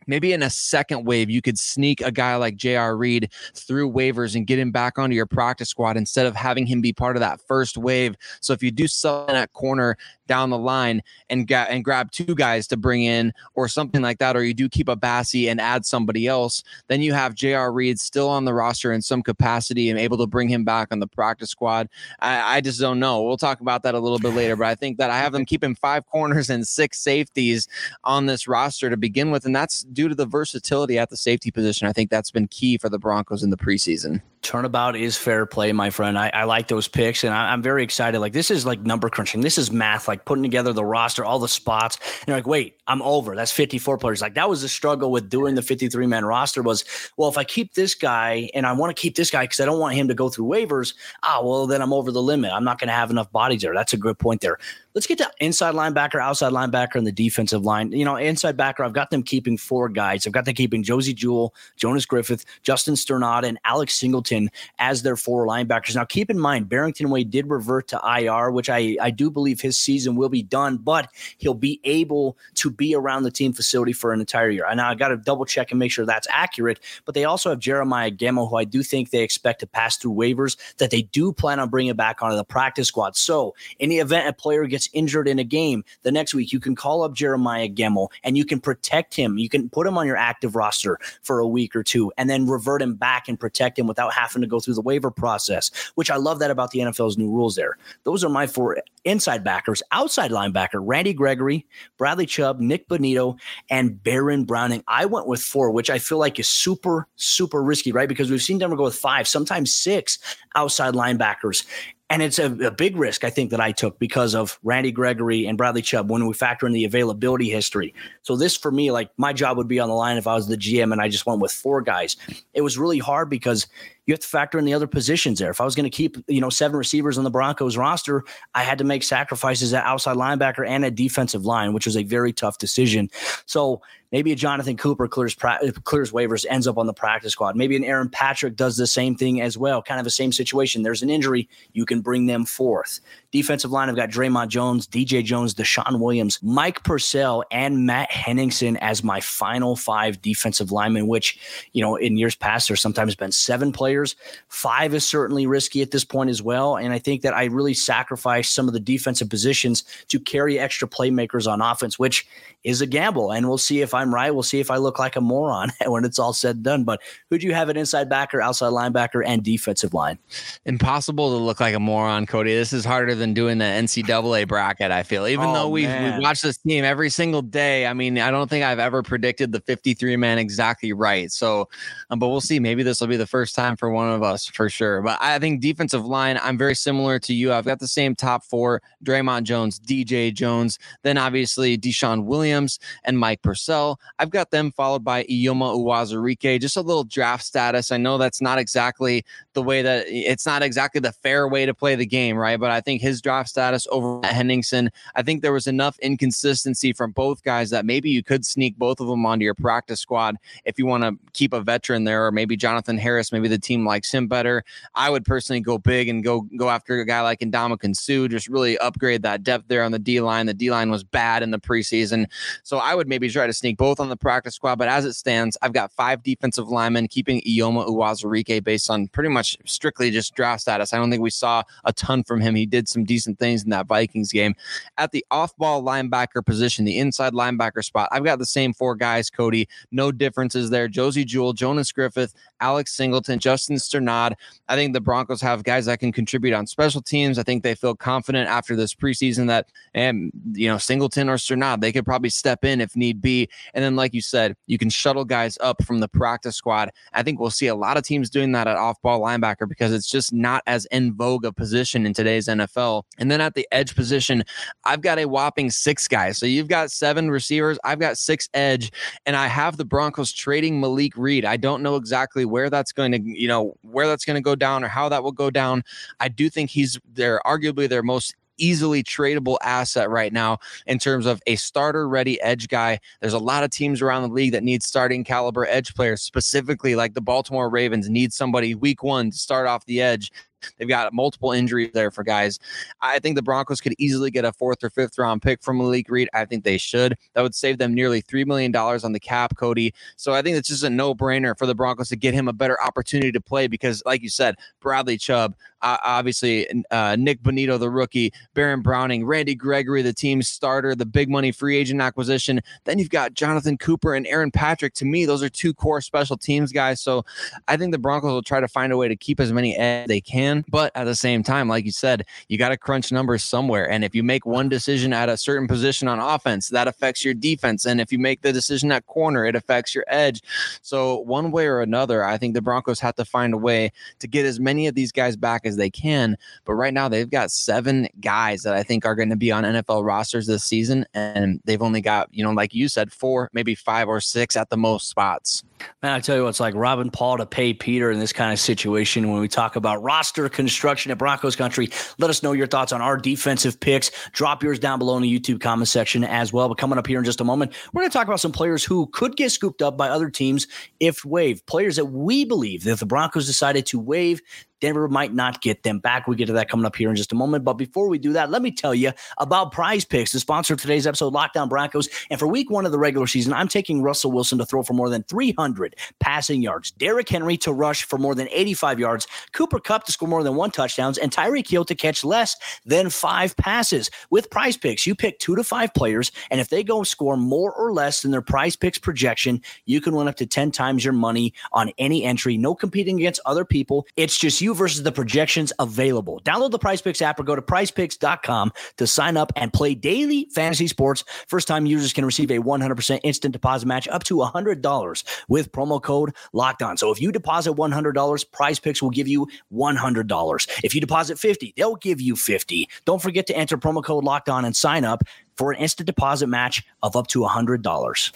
maybe 0.06 0.32
in 0.32 0.42
a 0.42 0.50
second 0.50 1.04
wave, 1.04 1.30
you 1.30 1.42
could 1.42 1.58
sneak 1.58 2.00
a 2.00 2.10
guy 2.10 2.36
like 2.36 2.56
J.R. 2.56 2.96
Reed 2.96 3.30
through 3.54 3.90
waivers 3.90 4.34
and 4.34 4.46
get 4.46 4.58
him 4.58 4.70
back 4.70 4.98
onto 4.98 5.14
your 5.14 5.26
practice 5.26 5.68
squad 5.68 5.96
instead 5.96 6.26
of 6.26 6.34
having 6.34 6.66
him 6.66 6.80
be 6.80 6.92
part 6.92 7.16
of 7.16 7.20
that 7.20 7.40
first 7.40 7.76
wave. 7.76 8.16
So 8.40 8.52
if 8.52 8.62
you 8.62 8.70
do 8.70 8.86
sell 8.86 9.26
that 9.26 9.52
corner 9.52 9.96
down 10.26 10.50
the 10.50 10.58
line 10.58 11.02
and 11.28 11.46
get 11.46 11.68
and 11.70 11.84
grab 11.84 12.10
two 12.10 12.34
guys 12.34 12.66
to 12.68 12.76
bring 12.76 13.02
in 13.02 13.32
or 13.54 13.68
something 13.68 14.00
like 14.00 14.18
that, 14.18 14.36
or 14.36 14.44
you 14.44 14.54
do 14.54 14.68
keep 14.68 14.88
a 14.88 14.96
Bassey 14.96 15.50
and 15.50 15.60
add 15.60 15.84
somebody 15.84 16.26
else, 16.26 16.62
then 16.88 17.02
you 17.02 17.12
have 17.12 17.34
J.R. 17.34 17.72
Reed 17.72 17.98
still 18.00 18.28
on 18.28 18.44
the 18.44 18.54
roster 18.54 18.92
in 18.92 19.02
some 19.02 19.22
capacity 19.22 19.90
and 19.90 19.98
able 19.98 20.18
to 20.18 20.26
bring 20.26 20.48
him 20.48 20.64
back 20.64 20.88
on 20.90 21.00
the 21.00 21.06
practice 21.06 21.50
squad. 21.50 21.88
I, 22.20 22.56
I 22.56 22.60
just 22.60 22.80
don't 22.80 22.98
know. 22.98 23.22
We'll 23.22 23.36
talk 23.36 23.60
about 23.60 23.82
that 23.82 23.94
a 23.94 23.98
little 23.98 24.18
bit 24.18 24.34
later, 24.34 24.56
but 24.56 24.66
I 24.66 24.74
think 24.74 24.98
that 24.98 25.10
I 25.10 25.18
have 25.18 25.32
them 25.32 25.44
keeping 25.44 25.74
five 25.74 26.06
corners 26.06 26.50
and 26.50 26.66
six 26.66 26.98
safeties 27.00 27.68
on 28.04 28.26
this 28.26 28.48
roster 28.48 28.90
to 28.90 28.96
begin 28.96 29.30
with, 29.30 29.44
and 29.44 29.54
that's 29.54 29.84
due 29.92 30.08
to 30.08 30.14
the 30.14 30.26
versatility 30.26 30.98
at 30.98 31.10
the 31.10 31.16
safety 31.16 31.50
position. 31.50 31.86
I 31.86 31.92
think 31.92 32.10
that's 32.10 32.30
been 32.30 32.48
key 32.48 32.78
for 32.78 32.88
the 32.88 32.98
Broncos 32.98 33.42
in 33.42 33.50
the 33.50 33.56
preseason. 33.56 34.22
Turnabout 34.42 34.96
is 34.96 35.16
fair 35.16 35.46
play, 35.46 35.70
my 35.72 35.90
friend. 35.90 36.18
I, 36.18 36.28
I 36.34 36.44
like 36.44 36.66
those 36.66 36.88
picks, 36.88 37.22
and 37.22 37.32
I, 37.32 37.52
am 37.52 37.62
very 37.62 37.84
excited. 37.84 38.18
Like 38.18 38.32
this 38.32 38.50
is 38.50 38.66
like 38.66 38.80
number 38.80 39.08
crunching. 39.08 39.40
This 39.40 39.56
is 39.56 39.70
math, 39.70 40.08
like 40.08 40.24
putting 40.24 40.42
together 40.42 40.72
the 40.72 40.84
roster, 40.84 41.24
all 41.24 41.38
the 41.38 41.46
spots. 41.48 41.96
And 42.20 42.28
you're 42.28 42.36
like, 42.36 42.46
wait, 42.48 42.80
I'm 42.88 43.02
over. 43.02 43.36
That's 43.36 43.52
54 43.52 43.98
players. 43.98 44.20
Like 44.20 44.34
that 44.34 44.50
was 44.50 44.62
the 44.62 44.68
struggle 44.68 45.12
with 45.12 45.30
doing 45.30 45.54
the 45.54 45.62
53 45.62 46.08
man 46.08 46.24
roster. 46.24 46.60
Was 46.60 46.84
well, 47.16 47.28
if 47.28 47.38
I 47.38 47.44
keep 47.44 47.74
this 47.74 47.94
guy 47.94 48.50
and 48.52 48.66
I 48.66 48.72
want 48.72 48.94
to 48.94 49.00
keep 49.00 49.14
this 49.14 49.30
guy 49.30 49.44
because 49.44 49.60
I 49.60 49.64
don't 49.64 49.78
want 49.78 49.94
him 49.94 50.08
to 50.08 50.14
go 50.14 50.28
through 50.28 50.46
waivers. 50.46 50.94
Ah, 51.22 51.40
well, 51.40 51.68
then 51.68 51.80
I'm 51.80 51.92
over 51.92 52.10
the 52.10 52.22
limit. 52.22 52.50
I'm 52.52 52.64
not 52.64 52.80
going 52.80 52.88
to 52.88 52.94
have 52.94 53.10
enough 53.12 53.30
bodies 53.30 53.62
there. 53.62 53.74
That's 53.74 53.92
a 53.92 53.96
good 53.96 54.18
point 54.18 54.40
there. 54.40 54.58
Let's 54.94 55.06
get 55.06 55.18
to 55.18 55.30
inside 55.40 55.74
linebacker, 55.74 56.20
outside 56.20 56.52
linebacker, 56.52 56.96
and 56.96 57.06
the 57.06 57.12
defensive 57.12 57.64
line. 57.64 57.92
You 57.92 58.04
know, 58.04 58.16
inside 58.16 58.56
backer, 58.56 58.84
I've 58.84 58.92
got 58.92 59.10
them 59.10 59.22
keeping 59.22 59.56
four 59.56 59.88
guys. 59.88 60.26
I've 60.26 60.34
got 60.34 60.44
them 60.44 60.54
keeping 60.54 60.82
Josey 60.82 61.14
Jewell, 61.14 61.54
Jonas 61.76 62.04
Griffith, 62.04 62.44
Justin 62.62 62.94
Strnad, 62.94 63.44
and 63.44 63.58
Alex 63.64 63.94
Singleton 63.94 64.31
as 64.78 65.02
their 65.02 65.16
four 65.16 65.46
linebackers. 65.46 65.94
Now, 65.94 66.04
keep 66.04 66.30
in 66.30 66.38
mind, 66.38 66.68
Barrington 66.68 67.08
Wade 67.10 67.30
did 67.30 67.48
revert 67.48 67.88
to 67.88 68.00
IR, 68.04 68.50
which 68.50 68.68
I, 68.68 68.96
I 69.00 69.10
do 69.10 69.30
believe 69.30 69.60
his 69.60 69.78
season 69.78 70.16
will 70.16 70.28
be 70.28 70.42
done, 70.42 70.76
but 70.76 71.08
he'll 71.38 71.54
be 71.54 71.80
able 71.84 72.36
to 72.54 72.70
be 72.70 72.94
around 72.94 73.22
the 73.22 73.30
team 73.30 73.52
facility 73.52 73.92
for 73.92 74.12
an 74.12 74.20
entire 74.20 74.50
year. 74.50 74.66
And 74.68 74.80
I 74.80 74.94
got 74.94 75.08
to 75.08 75.16
double 75.16 75.46
check 75.46 75.70
and 75.70 75.78
make 75.78 75.90
sure 75.90 76.04
that's 76.04 76.28
accurate. 76.30 76.80
But 77.06 77.14
they 77.14 77.24
also 77.24 77.50
have 77.50 77.58
Jeremiah 77.58 78.10
Gemmel, 78.10 78.50
who 78.50 78.56
I 78.56 78.64
do 78.64 78.82
think 78.82 79.10
they 79.10 79.22
expect 79.22 79.60
to 79.60 79.66
pass 79.66 79.96
through 79.96 80.12
waivers 80.12 80.56
that 80.76 80.90
they 80.90 81.02
do 81.02 81.32
plan 81.32 81.60
on 81.60 81.70
bringing 81.70 81.94
back 81.94 82.22
onto 82.22 82.36
the 82.36 82.44
practice 82.44 82.88
squad. 82.88 83.16
So, 83.16 83.54
in 83.78 83.88
the 83.88 83.98
event 83.98 84.28
a 84.28 84.32
player 84.32 84.66
gets 84.66 84.82
gets 84.82 84.94
injured 84.94 85.28
in 85.28 85.38
a 85.38 85.44
game 85.44 85.84
the 86.02 86.12
next 86.12 86.34
week, 86.34 86.52
you 86.52 86.60
can 86.60 86.74
call 86.74 87.02
up 87.02 87.14
Jeremiah 87.14 87.68
Gemmel 87.68 88.08
and 88.24 88.36
you 88.36 88.44
can 88.44 88.60
protect 88.60 89.14
him. 89.14 89.38
You 89.38 89.48
can 89.48 89.68
put 89.68 89.86
him 89.86 89.96
on 89.96 90.06
your 90.06 90.16
active 90.16 90.56
roster 90.56 90.98
for 91.22 91.38
a 91.40 91.46
week 91.46 91.76
or 91.76 91.82
two 91.82 92.12
and 92.16 92.28
then 92.28 92.46
revert 92.46 92.82
him 92.82 92.94
back 92.94 93.28
and 93.28 93.38
protect 93.38 93.78
him 93.78 93.86
without 93.86 94.12
having 94.12 94.21
to 94.30 94.46
go 94.46 94.60
through 94.60 94.74
the 94.74 94.80
waiver 94.80 95.10
process, 95.10 95.70
which 95.94 96.10
I 96.10 96.16
love 96.16 96.38
that 96.38 96.50
about 96.50 96.70
the 96.70 96.80
NFL's 96.80 97.18
new 97.18 97.30
rules 97.30 97.56
there. 97.56 97.76
Those 98.04 98.24
are 98.24 98.28
my 98.28 98.46
four 98.46 98.78
inside 99.04 99.44
backers, 99.44 99.82
outside 99.90 100.30
linebacker, 100.30 100.80
Randy 100.80 101.12
Gregory, 101.12 101.66
Bradley 101.98 102.26
Chubb, 102.26 102.60
Nik 102.60 102.88
Bonitto, 102.88 103.38
and 103.70 104.02
Baron 104.02 104.44
Browning. 104.44 104.82
I 104.86 105.06
went 105.06 105.26
with 105.26 105.42
four, 105.42 105.70
which 105.70 105.90
I 105.90 105.98
feel 105.98 106.18
like 106.18 106.38
is 106.38 106.48
super, 106.48 107.08
super 107.16 107.62
risky, 107.62 107.92
right? 107.92 108.08
Because 108.08 108.30
we've 108.30 108.42
seen 108.42 108.58
Denver 108.58 108.76
go 108.76 108.84
with 108.84 108.94
five, 108.94 109.26
sometimes 109.26 109.74
six 109.74 110.18
outside 110.54 110.94
linebackers. 110.94 111.64
And 112.12 112.20
it's 112.20 112.38
a, 112.38 112.52
a, 112.66 112.70
big 112.70 112.98
risk, 112.98 113.24
I 113.24 113.30
think, 113.30 113.50
that 113.52 113.60
I 113.60 113.72
took 113.72 113.98
because 113.98 114.34
of 114.34 114.58
Randy 114.62 114.92
Gregory 114.92 115.46
and 115.46 115.56
Bradley 115.56 115.80
Chubb 115.80 116.10
when 116.10 116.26
we 116.26 116.34
factor 116.34 116.66
in 116.66 116.74
the 116.74 116.84
availability 116.84 117.48
history. 117.48 117.94
So, 118.20 118.36
this 118.36 118.54
for 118.54 118.70
me, 118.70 118.90
like 118.90 119.08
my 119.16 119.32
job 119.32 119.56
would 119.56 119.66
be 119.66 119.80
on 119.80 119.88
the 119.88 119.94
line 119.94 120.18
if 120.18 120.26
I 120.26 120.34
was 120.34 120.46
the 120.46 120.58
GM 120.58 120.92
and 120.92 121.00
I 121.00 121.08
just 121.08 121.24
went 121.24 121.40
with 121.40 121.52
four 121.52 121.80
guys. 121.80 122.18
It 122.52 122.60
was 122.60 122.76
really 122.76 122.98
hard 122.98 123.30
because 123.30 123.66
you 124.04 124.12
have 124.12 124.20
to 124.20 124.28
factor 124.28 124.58
in 124.58 124.66
the 124.66 124.74
other 124.74 124.86
positions 124.86 125.38
there. 125.38 125.50
If 125.50 125.58
I 125.58 125.64
was 125.64 125.74
going 125.74 125.90
to 125.90 125.96
keep, 125.96 126.18
you 126.28 126.42
know, 126.42 126.50
seven 126.50 126.76
receivers 126.76 127.16
on 127.16 127.24
the 127.24 127.30
Broncos 127.30 127.78
roster, 127.78 128.24
I 128.54 128.62
had 128.62 128.76
to 128.76 128.84
make 128.84 129.04
sacrifices 129.04 129.72
at 129.72 129.82
outside 129.86 130.18
linebacker 130.18 130.68
and 130.68 130.84
at 130.84 130.94
defensive 130.94 131.46
line, 131.46 131.72
which 131.72 131.86
was 131.86 131.96
a 131.96 132.02
very 132.02 132.34
tough 132.34 132.58
decision. 132.58 133.08
So 133.46 133.80
maybe 134.12 134.30
a 134.30 134.36
Jonathan 134.36 134.76
Cooper 134.76 135.08
clears 135.08 135.34
clears 135.34 136.12
waivers, 136.12 136.46
ends 136.48 136.66
up 136.66 136.78
on 136.78 136.86
the 136.86 136.92
practice 136.92 137.32
squad. 137.32 137.56
Maybe 137.56 137.74
an 137.74 137.84
Aaron 137.84 138.08
Patrick 138.08 138.54
does 138.54 138.76
the 138.76 138.86
same 138.86 139.16
thing 139.16 139.40
as 139.40 139.58
well, 139.58 139.82
kind 139.82 139.98
of 139.98 140.04
the 140.04 140.10
same 140.10 140.30
situation. 140.30 140.82
There's 140.82 141.02
an 141.02 141.10
injury, 141.10 141.48
you 141.72 141.86
can 141.86 142.00
bring 142.02 142.26
them 142.26 142.44
forth. 142.44 143.00
Defensive 143.32 143.72
line, 143.72 143.88
I've 143.88 143.96
got 143.96 144.10
Dre'Mont 144.10 144.48
Jones, 144.48 144.86
DJ 144.86 145.24
Jones, 145.24 145.54
DeShawn 145.54 145.98
Williams, 145.98 146.38
Mike 146.42 146.82
Purcell, 146.84 147.42
and 147.50 147.86
Matt 147.86 148.10
Henningsen 148.10 148.76
as 148.76 149.02
my 149.02 149.20
final 149.20 149.74
five 149.74 150.20
defensive 150.20 150.70
linemen, 150.70 151.06
which, 151.06 151.38
you 151.72 151.80
know, 151.80 151.96
in 151.96 152.18
years 152.18 152.34
past, 152.34 152.68
there's 152.68 152.82
sometimes 152.82 153.14
been 153.14 153.32
seven 153.32 153.72
players. 153.72 154.14
Five 154.48 154.92
is 154.92 155.06
certainly 155.06 155.46
risky 155.46 155.80
at 155.80 155.90
this 155.90 156.04
point 156.04 156.28
as 156.28 156.42
well. 156.42 156.76
And 156.76 156.92
I 156.92 156.98
think 156.98 157.22
that 157.22 157.34
I 157.34 157.44
really 157.46 157.74
sacrificed 157.74 158.52
some 158.52 158.68
of 158.68 158.74
the 158.74 158.80
defensive 158.80 159.30
positions 159.30 159.84
to 160.08 160.20
carry 160.20 160.58
extra 160.58 160.86
playmakers 160.86 161.50
on 161.50 161.62
offense, 161.62 161.98
which 161.98 162.26
is 162.64 162.80
a 162.80 162.86
gamble. 162.86 163.32
And 163.32 163.48
we'll 163.48 163.58
see 163.58 163.80
if 163.80 163.94
I'm 164.02 164.14
right. 164.14 164.30
We'll 164.32 164.42
see 164.42 164.60
if 164.60 164.70
I 164.70 164.76
look 164.76 164.98
like 164.98 165.16
a 165.16 165.20
moron 165.20 165.70
when 165.86 166.04
it's 166.04 166.18
all 166.18 166.32
said 166.32 166.56
and 166.56 166.64
done. 166.64 166.84
But 166.84 167.00
who 167.30 167.38
do 167.38 167.46
you 167.46 167.54
have 167.54 167.68
an 167.68 167.76
inside 167.76 168.08
backer, 168.08 168.40
outside 168.40 168.68
linebacker, 168.72 169.22
and 169.24 169.42
defensive 169.42 169.94
line? 169.94 170.18
Impossible 170.64 171.30
to 171.30 171.36
look 171.36 171.60
like 171.60 171.74
a 171.74 171.80
moron, 171.80 172.26
Cody. 172.26 172.52
This 172.52 172.72
is 172.72 172.84
harder 172.84 173.14
than 173.14 173.34
doing 173.34 173.58
the 173.58 173.64
NCAA 173.64 174.46
bracket, 174.48 174.90
I 174.90 175.02
feel. 175.02 175.26
Even 175.26 175.46
oh, 175.46 175.54
though 175.54 175.68
we've, 175.68 175.88
we've 175.88 176.18
watched 176.18 176.42
this 176.42 176.58
team 176.58 176.84
every 176.84 177.10
single 177.10 177.42
day, 177.42 177.86
I 177.86 177.92
mean, 177.92 178.18
I 178.18 178.30
don't 178.30 178.48
think 178.48 178.64
I've 178.64 178.78
ever 178.78 179.02
predicted 179.02 179.52
the 179.52 179.60
53 179.60 180.16
man 180.16 180.38
exactly 180.38 180.92
right. 180.92 181.30
So, 181.30 181.68
um, 182.10 182.18
but 182.18 182.28
we'll 182.28 182.40
see. 182.40 182.58
Maybe 182.58 182.82
this 182.82 183.00
will 183.00 183.08
be 183.08 183.16
the 183.16 183.26
first 183.26 183.54
time 183.54 183.76
for 183.76 183.90
one 183.90 184.10
of 184.10 184.22
us 184.22 184.46
for 184.46 184.68
sure. 184.68 185.00
But 185.02 185.18
I 185.20 185.38
think 185.38 185.60
defensive 185.60 186.04
line, 186.04 186.38
I'm 186.42 186.58
very 186.58 186.74
similar 186.74 187.18
to 187.20 187.32
you. 187.32 187.52
I've 187.52 187.64
got 187.64 187.78
the 187.78 187.88
same 187.88 188.14
top 188.14 188.44
four 188.44 188.82
Dre'Mont 189.04 189.44
Jones, 189.44 189.78
DJ 189.78 190.32
Jones, 190.34 190.78
then 191.02 191.18
obviously 191.18 191.78
DeShawn 191.78 192.24
Williams 192.24 192.78
and 193.04 193.18
Mike 193.18 193.42
Purcell. 193.42 193.91
I've 194.18 194.30
got 194.30 194.50
them 194.50 194.70
followed 194.72 195.04
by 195.04 195.24
Eyioma 195.24 195.76
Uwazurike. 195.76 196.60
Just 196.60 196.76
a 196.76 196.80
little 196.80 197.04
draft 197.04 197.44
status. 197.44 197.92
I 197.92 197.96
know 197.96 198.18
that's 198.18 198.40
not 198.40 198.58
exactly 198.58 199.24
the 199.54 199.62
way 199.62 199.82
that 199.82 200.06
it's 200.08 200.46
not 200.46 200.62
exactly 200.62 201.00
the 201.00 201.12
fair 201.12 201.48
way 201.48 201.66
to 201.66 201.74
play 201.74 201.94
the 201.94 202.06
game, 202.06 202.36
right? 202.36 202.58
But 202.58 202.70
I 202.70 202.80
think 202.80 203.00
his 203.00 203.20
draft 203.20 203.48
status 203.48 203.86
over 203.90 204.24
at 204.24 204.32
Henningsen, 204.32 204.90
I 205.14 205.22
think 205.22 205.42
there 205.42 205.52
was 205.52 205.66
enough 205.66 205.98
inconsistency 206.00 206.92
from 206.92 207.12
both 207.12 207.42
guys 207.42 207.70
that 207.70 207.84
maybe 207.84 208.10
you 208.10 208.22
could 208.22 208.44
sneak 208.44 208.76
both 208.76 209.00
of 209.00 209.06
them 209.08 209.24
onto 209.26 209.44
your 209.44 209.54
practice 209.54 210.00
squad 210.00 210.36
if 210.64 210.78
you 210.78 210.86
want 210.86 211.04
to 211.04 211.16
keep 211.32 211.52
a 211.52 211.60
veteran 211.60 212.04
there, 212.04 212.26
or 212.26 212.32
maybe 212.32 212.56
Jonathan 212.56 212.98
Harris, 212.98 213.32
maybe 213.32 213.48
the 213.48 213.58
team 213.58 213.86
likes 213.86 214.12
him 214.12 214.26
better. 214.26 214.64
I 214.94 215.10
would 215.10 215.24
personally 215.24 215.60
go 215.60 215.78
big 215.78 216.08
and 216.08 216.22
go 216.22 216.42
go 216.56 216.68
after 216.70 217.00
a 217.00 217.04
guy 217.04 217.20
like 217.22 217.40
Ndamukong 217.40 217.96
Suh, 217.96 218.28
just 218.28 218.48
really 218.48 218.78
upgrade 218.78 219.22
that 219.22 219.42
depth 219.42 219.68
there 219.68 219.82
on 219.82 219.92
the 219.92 219.98
D 219.98 220.20
line. 220.20 220.46
The 220.46 220.54
D 220.54 220.70
line 220.70 220.90
was 220.90 221.04
bad 221.04 221.42
in 221.42 221.50
the 221.50 221.58
preseason, 221.58 222.26
so 222.62 222.78
I 222.78 222.94
would 222.94 223.08
maybe 223.08 223.28
try 223.28 223.46
to 223.46 223.52
sneak 223.52 223.76
both 223.82 223.98
on 223.98 224.08
the 224.08 224.16
practice 224.16 224.54
squad. 224.54 224.76
But 224.76 224.86
as 224.86 225.04
it 225.04 225.14
stands, 225.14 225.58
I've 225.60 225.72
got 225.72 225.90
five 225.90 226.22
defensive 226.22 226.68
linemen, 226.68 227.08
keeping 227.08 227.40
Eyioma 227.40 227.88
Uwazurike 227.88 228.62
based 228.62 228.88
on 228.88 229.08
pretty 229.08 229.28
much 229.28 229.58
strictly 229.64 230.08
just 230.12 230.36
draft 230.36 230.60
status. 230.60 230.92
I 230.92 230.98
don't 230.98 231.10
think 231.10 231.20
we 231.20 231.30
saw 231.30 231.64
a 231.84 231.92
ton 231.92 232.22
from 232.22 232.40
him. 232.40 232.54
He 232.54 232.64
did 232.64 232.88
some 232.88 233.02
decent 233.02 233.40
things 233.40 233.64
in 233.64 233.70
that 233.70 233.88
Vikings 233.88 234.30
game. 234.30 234.54
At 234.98 235.10
the 235.10 235.26
off-ball 235.32 235.82
linebacker 235.82 236.46
position, 236.46 236.84
the 236.84 236.96
inside 236.96 237.32
linebacker 237.32 237.84
spot, 237.84 238.08
I've 238.12 238.22
got 238.22 238.38
the 238.38 238.46
same 238.46 238.72
four 238.72 238.94
guys, 238.94 239.28
Cody. 239.30 239.68
No 239.90 240.12
differences 240.12 240.70
there. 240.70 240.86
Josey 240.86 241.24
Jewell, 241.24 241.52
Jonas 241.52 241.90
Griffith, 241.90 242.34
Alex 242.60 242.92
Singleton, 242.92 243.40
Justin 243.40 243.78
Strnad. 243.78 244.34
I 244.68 244.76
think 244.76 244.92
the 244.92 245.00
Broncos 245.00 245.40
have 245.40 245.64
guys 245.64 245.86
that 245.86 245.98
can 245.98 246.12
contribute 246.12 246.54
on 246.54 246.68
special 246.68 247.02
teams. 247.02 247.36
I 247.36 247.42
think 247.42 247.64
they 247.64 247.74
feel 247.74 247.96
confident 247.96 248.48
after 248.48 248.76
this 248.76 248.94
preseason 248.94 249.48
that, 249.48 249.70
and 249.92 250.30
you 250.52 250.68
know, 250.68 250.78
Singleton 250.78 251.28
or 251.28 251.36
Strnad, 251.36 251.80
they 251.80 251.90
could 251.90 252.04
probably 252.04 252.30
step 252.30 252.64
in 252.64 252.80
if 252.80 252.94
need 252.94 253.20
be. 253.20 253.48
And 253.74 253.84
then, 253.84 253.96
like 253.96 254.14
you 254.14 254.20
said, 254.20 254.54
you 254.66 254.78
can 254.78 254.90
shuttle 254.90 255.24
guys 255.24 255.58
up 255.60 255.82
from 255.84 256.00
the 256.00 256.08
practice 256.08 256.56
squad. 256.56 256.90
I 257.12 257.22
think 257.22 257.40
we'll 257.40 257.50
see 257.50 257.66
a 257.66 257.74
lot 257.74 257.96
of 257.96 258.04
teams 258.04 258.30
doing 258.30 258.52
that 258.52 258.66
at 258.66 258.76
off-ball 258.76 259.20
linebacker 259.20 259.68
because 259.68 259.92
it's 259.92 260.08
just 260.08 260.32
not 260.32 260.62
as 260.66 260.86
in 260.86 261.14
vogue 261.14 261.44
a 261.44 261.52
position 261.52 262.06
in 262.06 262.14
today's 262.14 262.48
NFL. 262.48 263.04
And 263.18 263.30
then 263.30 263.40
at 263.40 263.54
the 263.54 263.66
edge 263.72 263.94
position, 263.94 264.44
I've 264.84 265.00
got 265.00 265.18
a 265.18 265.26
whopping 265.26 265.70
six 265.70 266.08
guys. 266.08 266.38
So 266.38 266.46
you've 266.46 266.68
got 266.68 266.90
seven 266.90 267.30
receivers. 267.30 267.78
I've 267.84 267.98
got 267.98 268.18
six 268.18 268.48
edge, 268.54 268.92
and 269.26 269.36
I 269.36 269.46
have 269.46 269.76
the 269.76 269.84
Broncos 269.84 270.32
trading 270.32 270.80
Malik 270.80 271.16
Reed. 271.16 271.44
I 271.44 271.56
don't 271.56 271.82
know 271.82 271.96
exactly 271.96 272.44
where 272.44 272.70
that's 272.70 272.92
going 272.92 273.12
to, 273.12 273.20
you 273.20 273.48
know, 273.48 273.74
where 273.82 274.06
that's 274.06 274.24
going 274.24 274.36
to 274.36 274.42
go 274.42 274.54
down 274.54 274.84
or 274.84 274.88
how 274.88 275.08
that 275.08 275.22
will 275.22 275.32
go 275.32 275.50
down. 275.50 275.82
I 276.20 276.28
do 276.28 276.50
think 276.50 276.70
he's 276.70 276.98
their 277.12 277.40
arguably 277.44 277.88
their 277.88 278.02
most 278.02 278.34
easily 278.58 279.02
tradable 279.02 279.58
asset 279.62 280.10
right 280.10 280.32
now 280.32 280.58
in 280.86 280.98
terms 280.98 281.26
of 281.26 281.42
a 281.46 281.56
starter 281.56 282.08
ready 282.08 282.40
edge 282.40 282.68
guy. 282.68 282.98
There's 283.20 283.32
a 283.32 283.38
lot 283.38 283.64
of 283.64 283.70
teams 283.70 284.02
around 284.02 284.22
the 284.22 284.34
league 284.34 284.52
that 284.52 284.62
need 284.62 284.82
starting 284.82 285.24
caliber 285.24 285.66
edge 285.66 285.94
players, 285.94 286.22
specifically 286.22 286.94
like 286.94 287.14
the 287.14 287.20
Baltimore 287.20 287.70
Ravens 287.70 288.08
need 288.08 288.32
somebody 288.32 288.74
week 288.74 289.02
one 289.02 289.30
to 289.30 289.36
start 289.36 289.66
off 289.66 289.84
the 289.86 290.00
edge. 290.00 290.30
They've 290.78 290.88
got 290.88 291.12
multiple 291.12 291.52
injuries 291.52 291.90
there 291.92 292.10
for 292.10 292.22
guys. 292.22 292.58
I 293.00 293.18
think 293.18 293.36
the 293.36 293.42
Broncos 293.42 293.80
could 293.80 293.94
easily 293.98 294.30
get 294.30 294.44
a 294.44 294.52
fourth 294.52 294.82
or 294.82 294.90
fifth 294.90 295.18
round 295.18 295.42
pick 295.42 295.62
from 295.62 295.78
Malik 295.78 296.08
Reed. 296.08 296.28
I 296.34 296.44
think 296.44 296.64
they 296.64 296.78
should. 296.78 297.16
That 297.34 297.42
would 297.42 297.54
save 297.54 297.78
them 297.78 297.94
nearly 297.94 298.22
$3 298.22 298.46
million 298.46 298.74
on 298.74 299.12
the 299.12 299.20
cap, 299.20 299.56
Cody. 299.56 299.94
So 300.16 300.32
I 300.32 300.42
think 300.42 300.56
it's 300.56 300.68
just 300.68 300.84
a 300.84 300.90
no 300.90 301.14
brainer 301.14 301.56
for 301.56 301.66
the 301.66 301.74
Broncos 301.74 302.08
to 302.10 302.16
get 302.16 302.34
him 302.34 302.48
a 302.48 302.52
better 302.52 302.80
opportunity 302.82 303.32
to 303.32 303.40
play 303.40 303.66
because, 303.66 304.02
like 304.06 304.22
you 304.22 304.28
said, 304.28 304.56
Bradley 304.80 305.18
Chubb, 305.18 305.54
uh, 305.82 305.98
obviously 306.02 306.68
uh, 306.90 307.16
Nik 307.18 307.42
Bonitto, 307.42 307.78
the 307.78 307.90
rookie, 307.90 308.32
Baron 308.54 308.80
Browning, 308.82 309.24
Randy 309.24 309.54
Gregory, 309.54 310.02
the 310.02 310.12
team 310.12 310.42
starter, 310.42 310.94
the 310.94 311.06
big 311.06 311.28
money 311.28 311.52
free 311.52 311.76
agent 311.76 312.00
acquisition. 312.00 312.60
Then 312.84 312.98
you've 312.98 313.10
got 313.10 313.34
Jonathan 313.34 313.76
Cooper 313.76 314.14
and 314.14 314.26
Aaron 314.26 314.50
Patrick. 314.50 314.94
To 314.94 315.04
me, 315.04 315.26
those 315.26 315.42
are 315.42 315.48
two 315.48 315.74
core 315.74 316.00
special 316.00 316.36
teams 316.36 316.72
guys. 316.72 317.00
So 317.00 317.24
I 317.68 317.76
think 317.76 317.92
the 317.92 317.98
Broncos 317.98 318.32
will 318.32 318.42
try 318.42 318.60
to 318.60 318.68
find 318.68 318.92
a 318.92 318.96
way 318.96 319.08
to 319.08 319.16
keep 319.16 319.40
as 319.40 319.52
many 319.52 319.76
as 319.76 320.06
they 320.08 320.20
can. 320.20 320.64
But 320.68 320.92
at 320.94 321.04
the 321.04 321.14
same 321.14 321.42
time, 321.42 321.68
like 321.68 321.84
you 321.84 321.92
said, 321.92 322.24
you 322.48 322.58
got 322.58 322.70
to 322.70 322.76
crunch 322.76 323.12
numbers 323.12 323.42
somewhere. 323.42 323.90
And 323.90 324.04
if 324.04 324.14
you 324.14 324.22
make 324.22 324.46
one 324.46 324.68
decision 324.68 325.12
at 325.12 325.28
a 325.28 325.36
certain 325.36 325.68
position 325.68 326.08
on 326.08 326.18
offense, 326.18 326.68
that 326.68 326.88
affects 326.88 327.24
your 327.24 327.34
defense. 327.34 327.84
And 327.84 328.00
if 328.00 328.12
you 328.12 328.18
make 328.18 328.42
the 328.42 328.52
decision 328.52 328.92
at 328.92 329.06
corner, 329.06 329.44
it 329.44 329.56
affects 329.56 329.94
your 329.94 330.04
edge. 330.08 330.42
So 330.82 331.18
one 331.20 331.50
way 331.50 331.66
or 331.66 331.80
another, 331.80 332.24
I 332.24 332.38
think 332.38 332.54
the 332.54 332.62
Broncos 332.62 333.00
have 333.00 333.16
to 333.16 333.24
find 333.24 333.54
a 333.54 333.58
way 333.58 333.92
to 334.20 334.26
get 334.26 334.46
as 334.46 334.60
many 334.60 334.86
of 334.86 334.94
these 334.94 335.12
guys 335.12 335.36
back 335.36 335.62
they 335.76 335.90
can. 335.90 336.36
But 336.64 336.74
right 336.74 336.94
now, 336.94 337.08
they've 337.08 337.30
got 337.30 337.50
seven 337.50 338.08
guys 338.20 338.62
that 338.62 338.74
I 338.74 338.82
think 338.82 339.04
are 339.04 339.14
going 339.14 339.30
to 339.30 339.36
be 339.36 339.52
on 339.52 339.64
NFL 339.64 340.04
rosters 340.04 340.46
this 340.46 340.64
season. 340.64 341.06
And 341.14 341.60
they've 341.64 341.82
only 341.82 342.00
got, 342.00 342.28
you 342.32 342.44
know, 342.44 342.52
like 342.52 342.74
you 342.74 342.88
said, 342.88 343.12
four, 343.12 343.50
maybe 343.52 343.74
five 343.74 344.08
or 344.08 344.20
six 344.20 344.56
at 344.56 344.70
the 344.70 344.76
most 344.76 345.08
spots. 345.08 345.64
Man, 346.02 346.12
I 346.12 346.20
tell 346.20 346.36
you 346.36 346.42
what, 346.42 346.50
it's 346.50 346.60
like 346.60 346.74
robbing 346.74 347.10
Paul 347.10 347.38
to 347.38 347.46
pay 347.46 347.74
Peter 347.74 348.10
in 348.10 348.18
this 348.18 348.32
kind 348.32 348.52
of 348.52 348.58
situation 348.58 349.30
when 349.30 349.40
we 349.40 349.48
talk 349.48 349.76
about 349.76 350.02
roster 350.02 350.48
construction 350.48 351.10
at 351.12 351.18
Broncos 351.18 351.56
country. 351.56 351.90
Let 352.18 352.30
us 352.30 352.42
know 352.42 352.52
your 352.52 352.66
thoughts 352.66 352.92
on 352.92 353.00
our 353.00 353.16
defensive 353.16 353.78
picks. 353.78 354.10
Drop 354.32 354.62
yours 354.62 354.78
down 354.78 354.98
below 354.98 355.16
in 355.16 355.22
the 355.22 355.40
YouTube 355.40 355.60
comment 355.60 355.88
section 355.88 356.24
as 356.24 356.52
well. 356.52 356.68
But 356.68 356.78
coming 356.78 356.98
up 356.98 357.06
here 357.06 357.18
in 357.18 357.24
just 357.24 357.40
a 357.40 357.44
moment, 357.44 357.72
we're 357.92 358.02
going 358.02 358.10
to 358.10 358.16
talk 358.16 358.26
about 358.26 358.40
some 358.40 358.52
players 358.52 358.84
who 358.84 359.06
could 359.08 359.36
get 359.36 359.50
scooped 359.50 359.82
up 359.82 359.96
by 359.96 360.08
other 360.08 360.30
teams 360.30 360.66
if 361.00 361.24
waived. 361.24 361.66
Players 361.66 361.96
that 361.96 362.06
we 362.06 362.44
believe 362.44 362.84
that 362.84 362.92
if 362.92 363.00
the 363.00 363.06
Broncos 363.06 363.46
decided 363.46 363.86
to 363.86 363.98
waive, 363.98 364.40
Denver 364.82 365.06
might 365.06 365.32
not 365.32 365.62
get 365.62 365.84
them 365.84 366.00
back. 366.00 366.26
We 366.26 366.34
get 366.34 366.46
to 366.46 366.54
that 366.54 366.68
coming 366.68 366.84
up 366.84 366.96
here 366.96 367.08
in 367.08 367.14
just 367.14 367.30
a 367.30 367.36
moment. 367.36 367.64
But 367.64 367.74
before 367.74 368.08
we 368.08 368.18
do 368.18 368.32
that, 368.32 368.50
let 368.50 368.62
me 368.62 368.72
tell 368.72 368.92
you 368.92 369.12
about 369.38 369.70
Prize 369.70 370.04
Picks, 370.04 370.32
the 370.32 370.40
sponsor 370.40 370.74
of 370.74 370.80
today's 370.80 371.06
episode, 371.06 371.32
Locked 371.32 371.56
On 371.56 371.68
Broncos. 371.68 372.08
And 372.30 372.38
for 372.40 372.48
week 372.48 372.68
one 372.68 372.84
of 372.84 372.90
the 372.90 372.98
regular 372.98 373.28
season, 373.28 373.52
I'm 373.52 373.68
taking 373.68 374.02
Russell 374.02 374.32
Wilson 374.32 374.58
to 374.58 374.66
throw 374.66 374.82
for 374.82 374.92
more 374.92 375.08
than 375.08 375.22
300 375.22 375.71
passing 376.20 376.62
yards, 376.62 376.90
Derrick 376.90 377.28
Henry 377.28 377.56
to 377.58 377.72
rush 377.72 378.04
for 378.04 378.18
more 378.18 378.34
than 378.34 378.48
85 378.50 378.98
yards, 378.98 379.26
Cooper 379.52 379.80
Kupp 379.80 380.04
to 380.04 380.12
score 380.12 380.28
more 380.28 380.42
than 380.42 380.56
one 380.56 380.70
touchdowns, 380.70 381.18
and 381.18 381.30
Tyreek 381.30 381.68
Hill 381.68 381.84
to 381.84 381.94
catch 381.94 382.24
less 382.24 382.56
than 382.84 383.10
five 383.10 383.56
passes. 383.56 384.10
With 384.30 384.50
Prize 384.50 384.76
Picks, 384.76 385.06
you 385.06 385.14
pick 385.14 385.38
two 385.38 385.56
to 385.56 385.64
five 385.64 385.94
players, 385.94 386.32
and 386.50 386.60
if 386.60 386.68
they 386.68 386.82
go 386.82 387.02
score 387.02 387.36
more 387.36 387.72
or 387.72 387.92
less 387.92 388.22
than 388.22 388.30
their 388.30 388.42
Prize 388.42 388.76
Picks 388.76 388.98
projection, 388.98 389.60
you 389.86 390.00
can 390.00 390.14
win 390.14 390.28
up 390.28 390.36
to 390.36 390.46
10 390.46 390.70
times 390.70 391.04
your 391.04 391.12
money 391.12 391.52
on 391.72 391.90
any 391.98 392.24
entry. 392.24 392.56
No 392.56 392.74
competing 392.74 393.16
against 393.16 393.40
other 393.46 393.64
people. 393.64 394.06
It's 394.16 394.38
just 394.38 394.60
you 394.60 394.74
versus 394.74 395.02
the 395.02 395.12
projections 395.12 395.72
available. 395.78 396.40
Download 396.44 396.70
the 396.70 396.78
Prize 396.78 397.02
Picks 397.02 397.22
app 397.22 397.38
or 397.38 397.44
go 397.44 397.56
to 397.56 397.62
prizepicks.com 397.62 398.72
to 398.96 399.06
sign 399.06 399.36
up 399.36 399.52
and 399.56 399.72
play 399.72 399.94
daily 399.94 400.48
fantasy 400.54 400.86
sports. 400.86 401.24
First 401.46 401.68
time 401.68 401.86
users 401.86 402.12
can 402.12 402.24
receive 402.24 402.50
a 402.50 402.58
100% 402.58 403.20
instant 403.22 403.52
deposit 403.52 403.86
match 403.86 404.08
up 404.08 404.24
to 404.24 404.36
$100 404.36 405.24
with 405.48 405.61
promo 405.70 406.02
code 406.02 406.34
locked 406.52 406.82
on. 406.82 406.96
So 406.96 407.12
if 407.12 407.20
you 407.20 407.30
deposit 407.30 407.72
$100, 407.74 408.50
Prize 408.50 408.80
Picks 408.80 409.02
will 409.02 409.10
give 409.10 409.28
you 409.28 409.46
$100. 409.72 410.80
If 410.82 410.94
you 410.94 411.00
deposit 411.00 411.38
50, 411.38 411.74
they'll 411.76 411.96
give 411.96 412.20
you 412.20 412.34
50. 412.34 412.88
Don't 413.04 413.22
forget 413.22 413.46
to 413.46 413.56
enter 413.56 413.78
promo 413.78 414.02
code 414.02 414.24
locked 414.24 414.48
on 414.48 414.64
and 414.64 414.74
sign 414.74 415.04
up 415.04 415.22
for 415.56 415.72
an 415.72 415.78
instant 415.78 416.06
deposit 416.06 416.46
match 416.48 416.82
of 417.02 417.14
up 417.14 417.26
to 417.28 417.40
$100. 417.40 418.32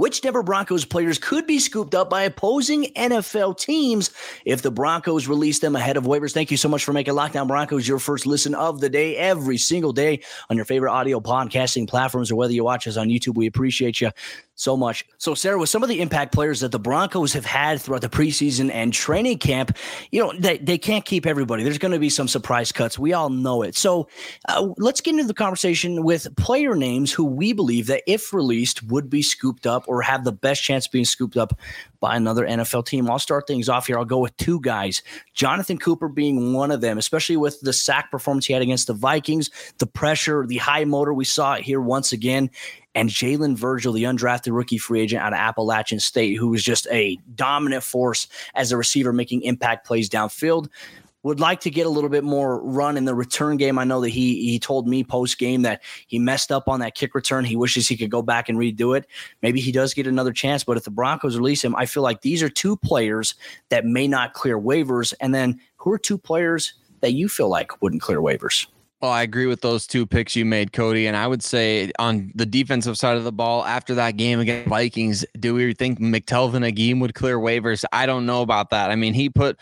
Which 0.00 0.22
Denver 0.22 0.42
Broncos 0.42 0.86
players 0.86 1.18
could 1.18 1.46
be 1.46 1.58
scooped 1.58 1.94
up 1.94 2.08
by 2.08 2.22
opposing 2.22 2.84
NFL 2.96 3.58
teams 3.58 4.10
if 4.46 4.62
the 4.62 4.70
Broncos 4.70 5.28
release 5.28 5.58
them 5.58 5.76
ahead 5.76 5.98
of 5.98 6.04
waivers? 6.04 6.32
Thank 6.32 6.50
you 6.50 6.56
so 6.56 6.70
much 6.70 6.84
for 6.84 6.94
making 6.94 7.12
Locked 7.12 7.36
On 7.36 7.46
Broncos 7.46 7.86
your 7.86 7.98
first 7.98 8.24
listen 8.24 8.54
of 8.54 8.80
the 8.80 8.88
day 8.88 9.14
every 9.18 9.58
single 9.58 9.92
day 9.92 10.22
on 10.48 10.56
your 10.56 10.64
favorite 10.64 10.90
audio 10.90 11.20
podcasting 11.20 11.86
platforms 11.86 12.30
or 12.30 12.36
whether 12.36 12.54
you 12.54 12.64
watch 12.64 12.88
us 12.88 12.96
on 12.96 13.08
YouTube. 13.08 13.34
We 13.34 13.46
appreciate 13.46 14.00
you 14.00 14.10
so 14.60 14.76
much. 14.76 15.06
So, 15.16 15.34
Sarah, 15.34 15.58
with 15.58 15.70
some 15.70 15.82
of 15.82 15.88
the 15.88 16.00
impact 16.00 16.32
players 16.32 16.60
that 16.60 16.70
the 16.70 16.78
Broncos 16.78 17.32
have 17.32 17.46
had 17.46 17.80
throughout 17.80 18.02
the 18.02 18.08
preseason 18.10 18.70
and 18.70 18.92
training 18.92 19.38
camp, 19.38 19.76
you 20.10 20.22
know, 20.22 20.32
they, 20.38 20.58
they 20.58 20.76
can't 20.76 21.04
keep 21.04 21.26
everybody. 21.26 21.62
There's 21.62 21.78
going 21.78 21.92
to 21.92 21.98
be 21.98 22.10
some 22.10 22.28
surprise 22.28 22.70
cuts. 22.70 22.98
We 22.98 23.14
all 23.14 23.30
know 23.30 23.62
it. 23.62 23.74
So, 23.74 24.08
uh, 24.48 24.68
let's 24.76 25.00
get 25.00 25.12
into 25.12 25.24
the 25.24 25.34
conversation 25.34 26.04
with 26.04 26.34
player 26.36 26.74
names 26.74 27.10
who 27.10 27.24
we 27.24 27.54
believe 27.54 27.86
that, 27.86 28.02
if 28.06 28.34
released, 28.34 28.82
would 28.84 29.08
be 29.08 29.22
scooped 29.22 29.66
up 29.66 29.84
or 29.88 30.02
have 30.02 30.24
the 30.24 30.32
best 30.32 30.62
chance 30.62 30.86
of 30.86 30.92
being 30.92 31.06
scooped 31.06 31.38
up 31.38 31.58
by 32.00 32.16
another 32.16 32.46
NFL 32.46 32.86
team. 32.86 33.10
I'll 33.10 33.18
start 33.18 33.46
things 33.46 33.68
off 33.68 33.86
here. 33.86 33.98
I'll 33.98 34.04
go 34.04 34.18
with 34.18 34.36
two 34.36 34.60
guys, 34.60 35.02
Jonathan 35.34 35.78
Cooper 35.78 36.08
being 36.08 36.52
one 36.52 36.70
of 36.70 36.80
them, 36.80 36.98
especially 36.98 37.36
with 37.36 37.60
the 37.60 37.72
sack 37.72 38.10
performance 38.10 38.46
he 38.46 38.52
had 38.52 38.62
against 38.62 38.86
the 38.86 38.94
Vikings, 38.94 39.50
the 39.78 39.86
pressure, 39.86 40.46
the 40.46 40.56
high 40.58 40.84
motor. 40.84 41.14
We 41.14 41.24
saw 41.24 41.54
it 41.54 41.62
here 41.62 41.80
once 41.80 42.12
again 42.12 42.50
and 42.94 43.08
Jalen 43.08 43.56
Virgil, 43.56 43.92
the 43.92 44.04
undrafted 44.04 44.54
rookie 44.54 44.78
free 44.78 45.00
agent 45.00 45.22
out 45.22 45.32
of 45.32 45.38
Appalachian 45.38 46.00
State, 46.00 46.36
who 46.36 46.48
was 46.48 46.62
just 46.62 46.86
a 46.90 47.18
dominant 47.34 47.82
force 47.82 48.26
as 48.54 48.72
a 48.72 48.76
receiver, 48.76 49.12
making 49.12 49.42
impact 49.42 49.86
plays 49.86 50.08
downfield. 50.08 50.68
Would 51.22 51.38
like 51.38 51.60
to 51.60 51.70
get 51.70 51.84
a 51.84 51.90
little 51.90 52.08
bit 52.08 52.24
more 52.24 52.62
run 52.62 52.96
in 52.96 53.04
the 53.04 53.14
return 53.14 53.58
game. 53.58 53.78
I 53.78 53.84
know 53.84 54.00
that 54.00 54.08
he 54.08 54.50
he 54.50 54.58
told 54.58 54.88
me 54.88 55.04
post 55.04 55.38
game 55.38 55.60
that 55.62 55.82
he 56.06 56.18
messed 56.18 56.50
up 56.50 56.66
on 56.66 56.80
that 56.80 56.94
kick 56.94 57.14
return. 57.14 57.44
He 57.44 57.56
wishes 57.56 57.86
he 57.86 57.96
could 57.98 58.10
go 58.10 58.22
back 58.22 58.48
and 58.48 58.56
redo 58.56 58.96
it. 58.96 59.06
Maybe 59.42 59.60
he 59.60 59.70
does 59.70 59.92
get 59.92 60.06
another 60.06 60.32
chance, 60.32 60.64
but 60.64 60.78
if 60.78 60.84
the 60.84 60.90
Broncos 60.90 61.36
release 61.36 61.62
him, 61.62 61.76
I 61.76 61.84
feel 61.84 62.02
like 62.02 62.22
these 62.22 62.42
are 62.42 62.48
two 62.48 62.74
players 62.74 63.34
that 63.68 63.84
may 63.84 64.08
not 64.08 64.32
clear 64.32 64.58
waivers. 64.58 65.12
And 65.20 65.34
then 65.34 65.60
who 65.76 65.92
are 65.92 65.98
two 65.98 66.16
players 66.16 66.72
that 67.00 67.12
you 67.12 67.28
feel 67.28 67.50
like 67.50 67.82
wouldn't 67.82 68.00
clear 68.00 68.20
waivers? 68.20 68.66
Well, 69.00 69.12
I 69.12 69.22
agree 69.22 69.46
with 69.46 69.62
those 69.62 69.86
two 69.86 70.04
picks 70.04 70.36
you 70.36 70.44
made, 70.44 70.74
Cody. 70.74 71.06
And 71.06 71.16
I 71.16 71.26
would 71.26 71.42
say 71.42 71.90
on 71.98 72.32
the 72.34 72.44
defensive 72.44 72.98
side 72.98 73.16
of 73.16 73.24
the 73.24 73.32
ball, 73.32 73.64
after 73.64 73.94
that 73.94 74.18
game 74.18 74.40
against 74.40 74.68
Vikings, 74.68 75.24
do 75.38 75.54
we 75.54 75.72
think 75.72 75.98
McTelvin 75.98 76.66
Agim 76.66 77.00
would 77.00 77.14
clear 77.14 77.38
waivers? 77.38 77.82
I 77.92 78.04
don't 78.04 78.26
know 78.26 78.42
about 78.42 78.68
that. 78.70 78.90
I 78.90 78.96
mean, 78.96 79.14
he 79.14 79.30
put 79.30 79.58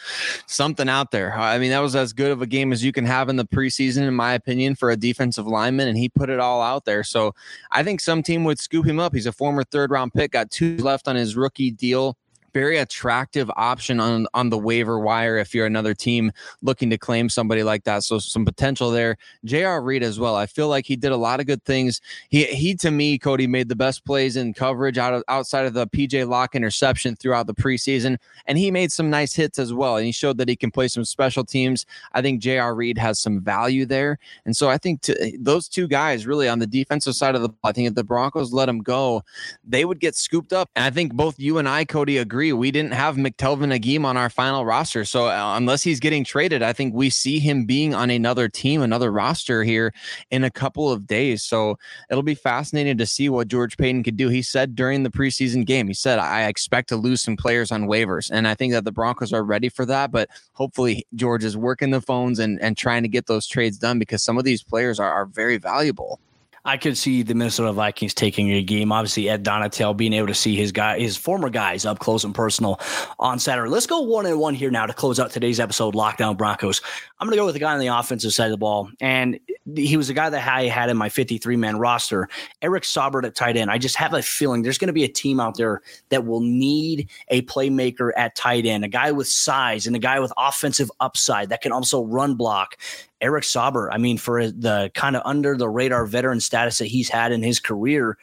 something 0.46 0.88
out 0.88 1.12
there. 1.12 1.32
I 1.34 1.58
mean, 1.58 1.70
that 1.70 1.78
was 1.78 1.94
as 1.94 2.12
good 2.12 2.32
of 2.32 2.42
a 2.42 2.48
game 2.48 2.72
as 2.72 2.82
you 2.82 2.90
can 2.90 3.06
have 3.06 3.28
in 3.28 3.36
the 3.36 3.46
preseason, 3.46 4.08
in 4.08 4.14
my 4.14 4.32
opinion, 4.32 4.74
for 4.74 4.90
a 4.90 4.96
defensive 4.96 5.46
lineman, 5.46 5.86
and 5.86 5.96
he 5.96 6.08
put 6.08 6.30
it 6.30 6.40
all 6.40 6.60
out 6.60 6.84
there. 6.84 7.04
So 7.04 7.32
I 7.70 7.84
think 7.84 8.00
some 8.00 8.24
team 8.24 8.42
would 8.42 8.58
scoop 8.58 8.86
him 8.86 8.98
up. 8.98 9.14
He's 9.14 9.26
a 9.26 9.32
former 9.32 9.62
third 9.62 9.92
round 9.92 10.14
pick, 10.14 10.32
got 10.32 10.50
two 10.50 10.78
left 10.78 11.06
on 11.06 11.14
his 11.14 11.36
rookie 11.36 11.70
deal 11.70 12.16
very 12.52 12.78
attractive 12.78 13.50
option 13.56 14.00
on 14.00 14.26
on 14.34 14.50
the 14.50 14.58
waiver 14.58 14.98
wire 14.98 15.36
if 15.38 15.54
you're 15.54 15.66
another 15.66 15.94
team 15.94 16.32
looking 16.62 16.90
to 16.90 16.98
claim 16.98 17.28
somebody 17.28 17.62
like 17.62 17.84
that. 17.84 18.04
So 18.04 18.18
some 18.18 18.44
potential 18.44 18.90
there. 18.90 19.16
J.R. 19.44 19.82
Reed 19.82 20.02
as 20.02 20.18
well. 20.18 20.36
I 20.36 20.46
feel 20.46 20.68
like 20.68 20.86
he 20.86 20.96
did 20.96 21.12
a 21.12 21.16
lot 21.16 21.40
of 21.40 21.46
good 21.46 21.64
things. 21.64 22.00
He 22.28 22.44
he 22.44 22.74
to 22.76 22.90
me, 22.90 23.18
Cody 23.18 23.46
made 23.46 23.68
the 23.68 23.76
best 23.76 24.04
plays 24.04 24.36
in 24.36 24.54
coverage 24.54 24.98
out 24.98 25.14
of 25.14 25.24
outside 25.28 25.66
of 25.66 25.74
the 25.74 25.86
PJ 25.86 26.28
Locke 26.28 26.54
interception 26.54 27.16
throughout 27.16 27.46
the 27.46 27.54
preseason, 27.54 28.18
and 28.46 28.58
he 28.58 28.70
made 28.70 28.92
some 28.92 29.10
nice 29.10 29.34
hits 29.34 29.58
as 29.58 29.72
well. 29.72 29.96
And 29.96 30.06
he 30.06 30.12
showed 30.12 30.38
that 30.38 30.48
he 30.48 30.56
can 30.56 30.70
play 30.70 30.88
some 30.88 31.04
special 31.04 31.44
teams. 31.44 31.86
I 32.12 32.22
think 32.22 32.40
J.R. 32.40 32.74
Reed 32.74 32.98
has 32.98 33.18
some 33.20 33.40
value 33.40 33.86
there, 33.86 34.18
and 34.44 34.56
so 34.56 34.68
I 34.68 34.78
think 34.78 35.02
to, 35.02 35.38
those 35.38 35.68
two 35.68 35.86
guys 35.86 36.26
really 36.26 36.48
on 36.48 36.58
the 36.58 36.66
defensive 36.66 37.14
side 37.14 37.34
of 37.34 37.42
the. 37.42 37.50
I 37.64 37.72
think 37.72 37.88
if 37.88 37.94
the 37.94 38.04
Broncos 38.04 38.52
let 38.52 38.68
him 38.68 38.80
go, 38.80 39.22
they 39.64 39.84
would 39.84 40.00
get 40.00 40.14
scooped 40.14 40.52
up. 40.52 40.70
And 40.74 40.84
I 40.84 40.90
think 40.90 41.14
both 41.14 41.38
you 41.38 41.58
and 41.58 41.68
I, 41.68 41.84
Cody, 41.84 42.18
agree 42.18 42.37
agree. 42.38 42.52
We 42.52 42.70
didn't 42.70 42.92
have 42.92 43.16
McTelvin 43.16 43.74
Agim 43.74 44.04
on 44.04 44.16
our 44.16 44.30
final 44.30 44.64
roster. 44.64 45.04
So 45.04 45.26
uh, 45.26 45.54
unless 45.56 45.82
he's 45.82 45.98
getting 45.98 46.22
traded, 46.22 46.62
I 46.62 46.72
think 46.72 46.94
we 46.94 47.10
see 47.10 47.40
him 47.40 47.64
being 47.64 47.94
on 47.94 48.10
another 48.10 48.48
team, 48.48 48.80
another 48.80 49.10
roster 49.10 49.64
here 49.64 49.92
in 50.30 50.44
a 50.44 50.50
couple 50.50 50.88
of 50.92 51.04
days. 51.04 51.42
So 51.42 51.80
it'll 52.08 52.22
be 52.22 52.36
fascinating 52.36 52.96
to 52.98 53.06
see 53.06 53.28
what 53.28 53.48
George 53.48 53.76
Paton 53.76 54.04
could 54.04 54.16
do. 54.16 54.28
He 54.28 54.42
said 54.42 54.76
during 54.76 55.02
the 55.02 55.10
preseason 55.10 55.66
game, 55.66 55.88
he 55.88 55.94
said, 55.94 56.20
I 56.20 56.46
expect 56.46 56.88
to 56.90 56.96
lose 56.96 57.22
some 57.22 57.36
players 57.36 57.72
on 57.72 57.88
waivers. 57.88 58.30
And 58.32 58.46
I 58.46 58.54
think 58.54 58.72
that 58.72 58.84
the 58.84 58.92
Broncos 58.92 59.32
are 59.32 59.42
ready 59.42 59.68
for 59.68 59.84
that. 59.86 60.12
But 60.12 60.28
hopefully 60.52 61.08
George 61.16 61.42
is 61.42 61.56
working 61.56 61.90
the 61.90 62.00
phones 62.00 62.38
and, 62.38 62.62
and 62.62 62.76
trying 62.76 63.02
to 63.02 63.08
get 63.08 63.26
those 63.26 63.48
trades 63.48 63.78
done 63.78 63.98
because 63.98 64.22
some 64.22 64.38
of 64.38 64.44
these 64.44 64.62
players 64.62 65.00
are, 65.00 65.10
are 65.10 65.26
very 65.26 65.56
valuable. 65.56 66.20
I 66.64 66.76
could 66.76 66.96
see 66.96 67.22
the 67.22 67.34
Minnesota 67.34 67.72
Vikings 67.72 68.14
taking 68.14 68.52
Agim. 68.52 68.92
Obviously, 68.92 69.28
Ed 69.28 69.44
Donatell 69.44 69.96
being 69.96 70.12
able 70.12 70.26
to 70.26 70.34
see 70.34 70.56
his 70.56 70.72
guy, 70.72 70.98
his 70.98 71.16
former 71.16 71.50
guys 71.50 71.84
up 71.84 71.98
close 71.98 72.24
and 72.24 72.34
personal 72.34 72.80
on 73.18 73.38
Saturday. 73.38 73.70
Let's 73.70 73.86
go 73.86 74.00
one 74.00 74.26
and 74.26 74.38
one 74.38 74.54
here 74.54 74.70
now 74.70 74.86
to 74.86 74.92
close 74.92 75.18
out 75.18 75.30
today's 75.30 75.60
episode. 75.60 75.94
Locked 75.94 76.20
On 76.20 76.36
Broncos. 76.36 76.80
I'm 77.20 77.26
going 77.26 77.36
to 77.36 77.40
go 77.40 77.46
with 77.46 77.54
the 77.54 77.60
guy 77.60 77.72
on 77.72 77.80
the 77.80 77.88
offensive 77.88 78.32
side 78.32 78.46
of 78.46 78.50
the 78.52 78.58
ball, 78.58 78.90
and 79.00 79.40
he 79.74 79.96
was 79.96 80.08
the 80.08 80.14
guy 80.14 80.30
that 80.30 80.48
I 80.48 80.64
had 80.64 80.88
in 80.88 80.96
my 80.96 81.08
53 81.08 81.56
man 81.56 81.78
roster, 81.78 82.28
Eric 82.62 82.84
Saubert 82.84 83.24
at 83.24 83.34
tight 83.34 83.56
end. 83.56 83.70
I 83.70 83.78
just 83.78 83.96
have 83.96 84.14
a 84.14 84.22
feeling 84.22 84.62
there's 84.62 84.78
going 84.78 84.88
to 84.88 84.92
be 84.92 85.04
a 85.04 85.08
team 85.08 85.40
out 85.40 85.56
there 85.56 85.82
that 86.08 86.26
will 86.26 86.40
need 86.40 87.08
a 87.28 87.42
playmaker 87.42 88.10
at 88.16 88.34
tight 88.34 88.66
end, 88.66 88.84
a 88.84 88.88
guy 88.88 89.12
with 89.12 89.28
size 89.28 89.86
and 89.86 89.94
a 89.96 89.98
guy 89.98 90.20
with 90.20 90.32
offensive 90.36 90.90
upside 91.00 91.48
that 91.50 91.60
can 91.60 91.72
also 91.72 92.04
run 92.04 92.34
block 92.34 92.76
Eric 93.20 93.44
Saubert, 93.44 93.88
I 93.92 93.98
mean, 93.98 94.18
for 94.18 94.46
the 94.50 94.90
kind 94.94 95.16
of 95.16 95.22
under 95.24 95.56
the 95.56 95.68
radar 95.68 96.06
veteran 96.06 96.40
status 96.40 96.78
that 96.78 96.86
he's 96.86 97.08
had 97.08 97.32
in 97.32 97.42
his 97.42 97.58
career, 97.60 98.16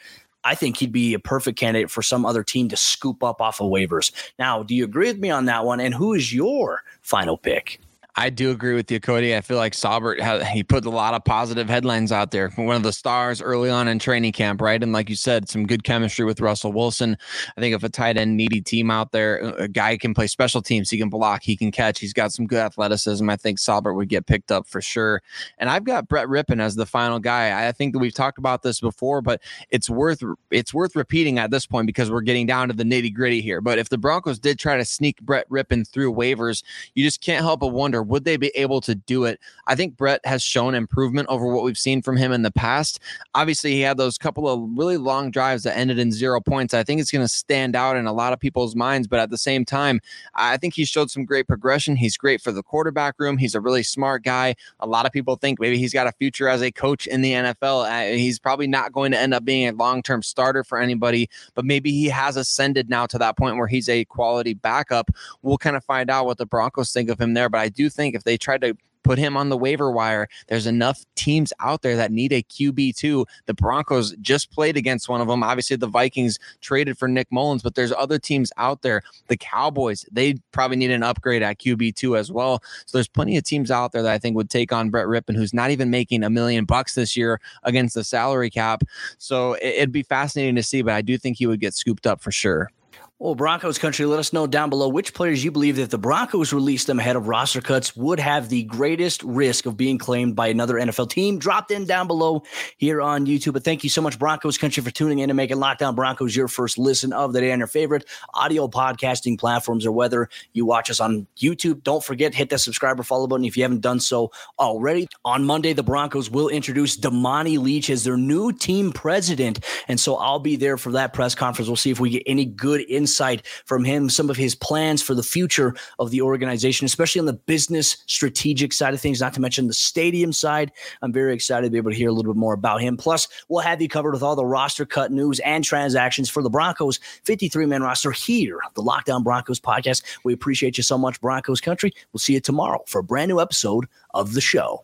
I 0.43 0.55
think 0.55 0.77
he'd 0.77 0.91
be 0.91 1.13
a 1.13 1.19
perfect 1.19 1.57
candidate 1.59 1.89
for 1.89 2.01
some 2.01 2.25
other 2.25 2.43
team 2.43 2.69
to 2.69 2.77
scoop 2.77 3.23
up 3.23 3.41
off 3.41 3.59
of 3.59 3.67
waivers. 3.67 4.11
Now, 4.37 4.63
do 4.63 4.75
you 4.75 4.83
agree 4.83 5.07
with 5.07 5.19
me 5.19 5.31
on 5.31 5.45
that 5.45 5.65
one? 5.65 5.79
And 5.79 5.93
who 5.93 6.13
is 6.13 6.33
your 6.33 6.83
final 7.01 7.37
pick? 7.37 7.81
I 8.17 8.29
do 8.29 8.51
agree 8.51 8.75
with 8.75 8.89
you, 8.89 9.01
Cody. 9.01 9.35
I 9.35 9.41
feel 9.41 9.57
like 9.57 9.73
Saubert 9.73 10.45
he 10.47 10.63
put 10.63 10.85
a 10.85 10.89
lot 10.89 11.13
of 11.13 11.25
positive 11.25 11.67
headlines 11.67 12.13
out 12.13 12.31
there. 12.31 12.49
One 12.51 12.77
of 12.77 12.83
the 12.83 12.93
stars 12.93 13.41
early 13.41 13.69
on 13.69 13.89
in 13.89 13.99
training 13.99 14.31
camp, 14.31 14.61
right? 14.61 14.81
And 14.81 14.93
like 14.93 15.09
you 15.09 15.17
said, 15.17 15.49
some 15.49 15.67
good 15.67 15.83
chemistry 15.83 16.23
with 16.23 16.39
Russell 16.39 16.71
Wilson. 16.71 17.17
I 17.57 17.61
think 17.61 17.75
if 17.75 17.83
a 17.83 17.89
tight 17.89 18.15
end 18.15 18.37
needy 18.37 18.61
team 18.61 18.89
out 18.89 19.11
there, 19.11 19.39
a 19.57 19.67
guy 19.67 19.97
can 19.97 20.13
play 20.13 20.27
special 20.27 20.61
teams, 20.61 20.89
he 20.89 20.97
can 20.97 21.09
block, 21.09 21.43
he 21.43 21.57
can 21.57 21.71
catch, 21.71 21.99
he's 21.99 22.13
got 22.13 22.31
some 22.31 22.47
good 22.47 22.59
athleticism. 22.59 23.29
I 23.29 23.35
think 23.35 23.59
Saubert 23.59 23.95
would 23.95 24.07
get 24.07 24.25
picked 24.25 24.49
up 24.49 24.65
for 24.65 24.81
sure. 24.81 25.21
And 25.57 25.69
I've 25.69 25.83
got 25.83 26.07
Brett 26.07 26.27
Rypien 26.27 26.61
as 26.61 26.75
the 26.75 26.85
final 26.85 27.19
guy. 27.19 27.67
I 27.67 27.73
think 27.73 27.91
that 27.93 27.99
we've 27.99 28.13
talked 28.13 28.37
about 28.37 28.63
this 28.63 28.79
before, 28.79 29.21
but 29.21 29.41
it's 29.71 29.89
worth 29.89 30.23
it's 30.51 30.73
worth 30.73 30.95
repeating 30.95 31.37
at 31.37 31.51
this 31.51 31.65
point 31.65 31.85
because 31.85 32.09
we're 32.09 32.21
getting 32.21 32.45
down 32.45 32.69
to 32.69 32.73
the 32.73 32.85
nitty 32.85 33.13
gritty 33.13 33.41
here. 33.41 33.59
But 33.59 33.77
if 33.77 33.89
the 33.89 33.97
Broncos 33.97 34.39
did 34.39 34.57
try 34.57 34.77
to 34.77 34.85
sneak 34.85 35.19
Brett 35.21 35.49
Rypien 35.49 35.85
through 35.85 36.13
waivers, 36.13 36.63
you 36.93 37.03
just 37.03 37.21
can't 37.21 37.43
help 37.43 37.59
but 37.59 37.67
wonder 37.67 38.04
would 38.07 38.25
they 38.25 38.37
be 38.37 38.51
able 38.55 38.81
to 38.81 38.95
do 38.95 39.25
it? 39.25 39.39
I 39.67 39.75
think 39.75 39.97
Brett 39.97 40.25
has 40.25 40.41
shown 40.41 40.75
improvement 40.75 41.27
over 41.29 41.47
what 41.47 41.63
we've 41.63 41.77
seen 41.77 42.01
from 42.01 42.17
him 42.17 42.31
in 42.31 42.41
the 42.41 42.51
past. 42.51 42.99
Obviously, 43.33 43.71
he 43.71 43.81
had 43.81 43.97
those 43.97 44.17
couple 44.17 44.47
of 44.47 44.61
really 44.77 44.97
long 44.97 45.31
drives 45.31 45.63
that 45.63 45.77
ended 45.77 45.99
in 45.99 46.11
zero 46.11 46.39
points. 46.39 46.73
I 46.73 46.83
think 46.83 47.01
it's 47.01 47.11
going 47.11 47.23
to 47.23 47.29
stand 47.29 47.75
out 47.75 47.95
in 47.95 48.05
a 48.05 48.13
lot 48.13 48.33
of 48.33 48.39
people's 48.39 48.75
minds, 48.75 49.07
but 49.07 49.19
at 49.19 49.29
the 49.29 49.37
same 49.37 49.65
time, 49.65 49.99
I 50.35 50.57
think 50.57 50.73
he 50.73 50.85
showed 50.85 51.11
some 51.11 51.25
great 51.25 51.47
progression. 51.47 51.95
He's 51.95 52.17
great 52.17 52.41
for 52.41 52.51
the 52.51 52.63
quarterback 52.63 53.15
room. 53.19 53.37
He's 53.37 53.55
a 53.55 53.61
really 53.61 53.83
smart 53.83 54.23
guy. 54.23 54.55
A 54.79 54.87
lot 54.87 55.05
of 55.05 55.11
people 55.11 55.35
think 55.35 55.59
maybe 55.59 55.77
he's 55.77 55.93
got 55.93 56.07
a 56.07 56.11
future 56.13 56.47
as 56.47 56.61
a 56.61 56.71
coach 56.71 57.07
in 57.07 57.21
the 57.21 57.31
NFL. 57.33 57.89
Uh, 57.89 58.15
he's 58.15 58.39
probably 58.39 58.67
not 58.67 58.91
going 58.91 59.11
to 59.11 59.19
end 59.19 59.33
up 59.33 59.45
being 59.45 59.67
a 59.67 59.71
long 59.71 60.01
term 60.01 60.21
starter 60.21 60.63
for 60.63 60.79
anybody, 60.79 61.29
but 61.53 61.65
maybe 61.65 61.91
he 61.91 62.05
has 62.07 62.37
ascended 62.37 62.89
now 62.89 63.05
to 63.05 63.17
that 63.17 63.37
point 63.37 63.57
where 63.57 63.67
he's 63.67 63.89
a 63.89 64.05
quality 64.05 64.53
backup. 64.53 65.11
We'll 65.41 65.57
kind 65.57 65.75
of 65.75 65.83
find 65.83 66.09
out 66.09 66.25
what 66.25 66.37
the 66.37 66.45
Broncos 66.45 66.91
think 66.91 67.09
of 67.09 67.19
him 67.19 67.33
there, 67.33 67.49
but 67.49 67.59
I 67.59 67.69
do 67.69 67.89
think 67.95 68.15
if 68.15 68.23
they 68.23 68.37
tried 68.37 68.61
to 68.61 68.75
put 69.05 69.19
him 69.19 69.37
on 69.37 69.49
the 69.49 69.57
waiver 69.57 69.91
wire. 69.91 70.27
There's 70.47 70.65
enough 70.65 71.05
teams 71.15 71.53
out 71.59 71.83
there 71.83 71.95
that 71.95 72.11
need 72.11 72.33
a 72.33 72.41
QB2. 72.41 73.25
The 73.45 73.53
Broncos 73.53 74.15
just 74.19 74.51
played 74.51 74.75
against 74.75 75.07
one 75.07 75.21
of 75.21 75.27
them. 75.27 75.43
Obviously, 75.43 75.77
the 75.77 75.87
Vikings 75.87 76.39
traded 76.59 76.97
for 76.97 77.07
Nick 77.07 77.31
Mullens, 77.31 77.61
but 77.61 77.75
there's 77.75 77.91
other 77.91 78.17
teams 78.17 78.51
out 78.57 78.81
there. 78.81 79.03
The 79.27 79.37
Cowboys, 79.37 80.05
they 80.11 80.35
probably 80.51 80.77
need 80.77 80.89
an 80.89 81.03
upgrade 81.03 81.43
at 81.43 81.59
QB2 81.59 82.17
as 82.17 82.31
well. 82.31 82.63
So 82.87 82.97
there's 82.97 83.07
plenty 83.07 83.37
of 83.37 83.43
teams 83.43 83.69
out 83.69 83.91
there 83.91 84.01
that 84.01 84.11
I 84.11 84.17
think 84.17 84.35
would 84.35 84.49
take 84.49 84.73
on 84.73 84.89
Brett 84.89 85.05
Rypien, 85.05 85.35
who's 85.35 85.53
not 85.53 85.69
even 85.69 85.91
making 85.91 86.23
a 86.23 86.29
million 86.31 86.65
bucks 86.65 86.95
this 86.95 87.15
year 87.15 87.39
against 87.61 87.93
the 87.93 88.03
salary 88.03 88.49
cap. 88.49 88.83
So 89.19 89.55
it'd 89.61 89.91
be 89.91 90.03
fascinating 90.03 90.55
to 90.55 90.63
see, 90.63 90.81
but 90.81 90.95
I 90.95 91.03
do 91.03 91.15
think 91.19 91.37
he 91.37 91.45
would 91.45 91.61
get 91.61 91.75
scooped 91.75 92.07
up 92.07 92.21
for 92.21 92.31
sure. 92.31 92.71
Well, 93.17 93.33
Broncos 93.33 93.77
country, 93.77 94.05
let 94.05 94.19
us 94.19 94.33
know 94.33 94.45
down 94.45 94.69
below 94.69 94.89
which 94.89 95.13
players 95.13 95.41
you 95.41 95.49
believe 95.49 95.77
that 95.77 95.89
the 95.89 95.97
Broncos 95.97 96.51
released 96.51 96.87
them 96.87 96.99
ahead 96.99 97.15
of 97.15 97.29
roster 97.29 97.61
cuts 97.61 97.95
would 97.95 98.19
have 98.19 98.49
the 98.49 98.63
greatest 98.63 99.23
risk 99.23 99.65
of 99.65 99.77
being 99.77 99.97
claimed 99.97 100.35
by 100.35 100.47
another 100.47 100.73
NFL 100.73 101.11
team. 101.11 101.39
Drop 101.39 101.71
in 101.71 101.85
down 101.85 102.07
below 102.07 102.43
here 102.75 103.01
on 103.01 103.25
YouTube. 103.25 103.53
But 103.53 103.63
thank 103.63 103.85
you 103.85 103.89
so 103.89 104.01
much, 104.01 104.19
Broncos 104.19 104.57
country, 104.57 104.83
for 104.83 104.91
tuning 104.91 105.19
in 105.19 105.29
and 105.29 105.37
making 105.37 105.61
Locked 105.61 105.81
On 105.81 105.95
Broncos 105.95 106.35
your 106.35 106.49
first 106.49 106.77
listen 106.77 107.13
of 107.13 107.31
the 107.31 107.39
day 107.39 107.53
on 107.53 107.59
your 107.59 107.69
favorite 107.69 108.03
audio 108.33 108.67
podcasting 108.67 109.39
platforms 109.39 109.85
or 109.85 109.93
whether 109.93 110.27
you 110.51 110.65
watch 110.65 110.89
us 110.89 110.99
on 110.99 111.25
YouTube. 111.37 111.83
Don't 111.83 112.03
forget, 112.03 112.35
hit 112.35 112.49
that 112.49 112.59
subscribe 112.59 112.99
or 112.99 113.03
follow 113.03 113.27
button 113.27 113.45
if 113.45 113.55
you 113.55 113.63
haven't 113.63 113.79
done 113.79 114.01
so 114.01 114.29
already. 114.59 115.07
On 115.23 115.45
Monday, 115.45 115.71
the 115.71 115.83
Broncos 115.83 116.29
will 116.29 116.49
introduce 116.49 116.97
Damani 116.97 117.57
Leech 117.57 117.89
as 117.89 118.03
their 118.03 118.17
new 118.17 118.51
team 118.51 118.91
president. 118.91 119.61
And 119.87 120.01
so 120.01 120.17
I'll 120.17 120.39
be 120.39 120.57
there 120.57 120.75
for 120.75 120.91
that 120.91 121.13
press 121.13 121.33
conference. 121.33 121.69
We'll 121.69 121.77
see 121.77 121.91
if 121.91 121.99
we 122.01 122.09
get 122.09 122.23
any 122.25 122.43
good 122.43 122.81
insight 122.89 123.04
insight 123.05 123.45
from 123.65 123.85
him, 123.85 124.09
some 124.09 124.31
of 124.31 124.35
his 124.35 124.55
plans 124.55 124.99
for 124.99 125.13
the 125.13 125.21
future 125.21 125.75
of 125.99 126.09
the 126.09 126.23
organization, 126.23 126.85
especially 126.85 127.19
on 127.19 127.27
the 127.27 127.33
business 127.33 127.97
strategic 128.07 128.73
side 128.73 128.95
of 128.95 128.99
things, 128.99 129.21
not 129.21 129.31
to 129.35 129.39
mention 129.39 129.67
the 129.67 129.75
stadium 129.75 130.33
side. 130.33 130.71
I'm 131.03 131.13
very 131.13 131.35
excited 131.35 131.67
to 131.67 131.69
be 131.69 131.77
able 131.77 131.91
to 131.91 131.97
hear 131.97 132.09
a 132.09 132.11
little 132.11 132.33
bit 132.33 132.39
more 132.39 132.55
about 132.55 132.81
him. 132.81 132.97
Plus, 132.97 133.27
we'll 133.47 133.61
have 133.61 133.79
you 133.79 133.87
covered 133.87 134.13
with 134.13 134.23
all 134.23 134.35
the 134.35 134.43
roster 134.43 134.87
cut 134.87 135.11
news 135.11 135.39
and 135.41 135.63
transactions 135.63 136.31
for 136.31 136.41
the 136.41 136.49
Broncos 136.49 136.99
53 137.25 137.67
man 137.67 137.83
roster 137.83 138.11
here, 138.11 138.59
the 138.73 138.81
Locked 138.81 139.11
On 139.11 139.21
Broncos 139.21 139.59
podcast. 139.59 140.01
We 140.23 140.33
appreciate 140.33 140.77
you 140.77 140.83
so 140.83 140.97
much, 140.97 141.21
Broncos 141.21 141.61
country. 141.61 141.93
We'll 142.11 142.19
see 142.19 142.33
you 142.33 142.39
tomorrow 142.39 142.83
for 142.87 142.99
a 142.99 143.03
brand 143.03 143.29
new 143.29 143.39
episode 143.39 143.85
of 144.15 144.33
the 144.33 144.41
show. 144.41 144.83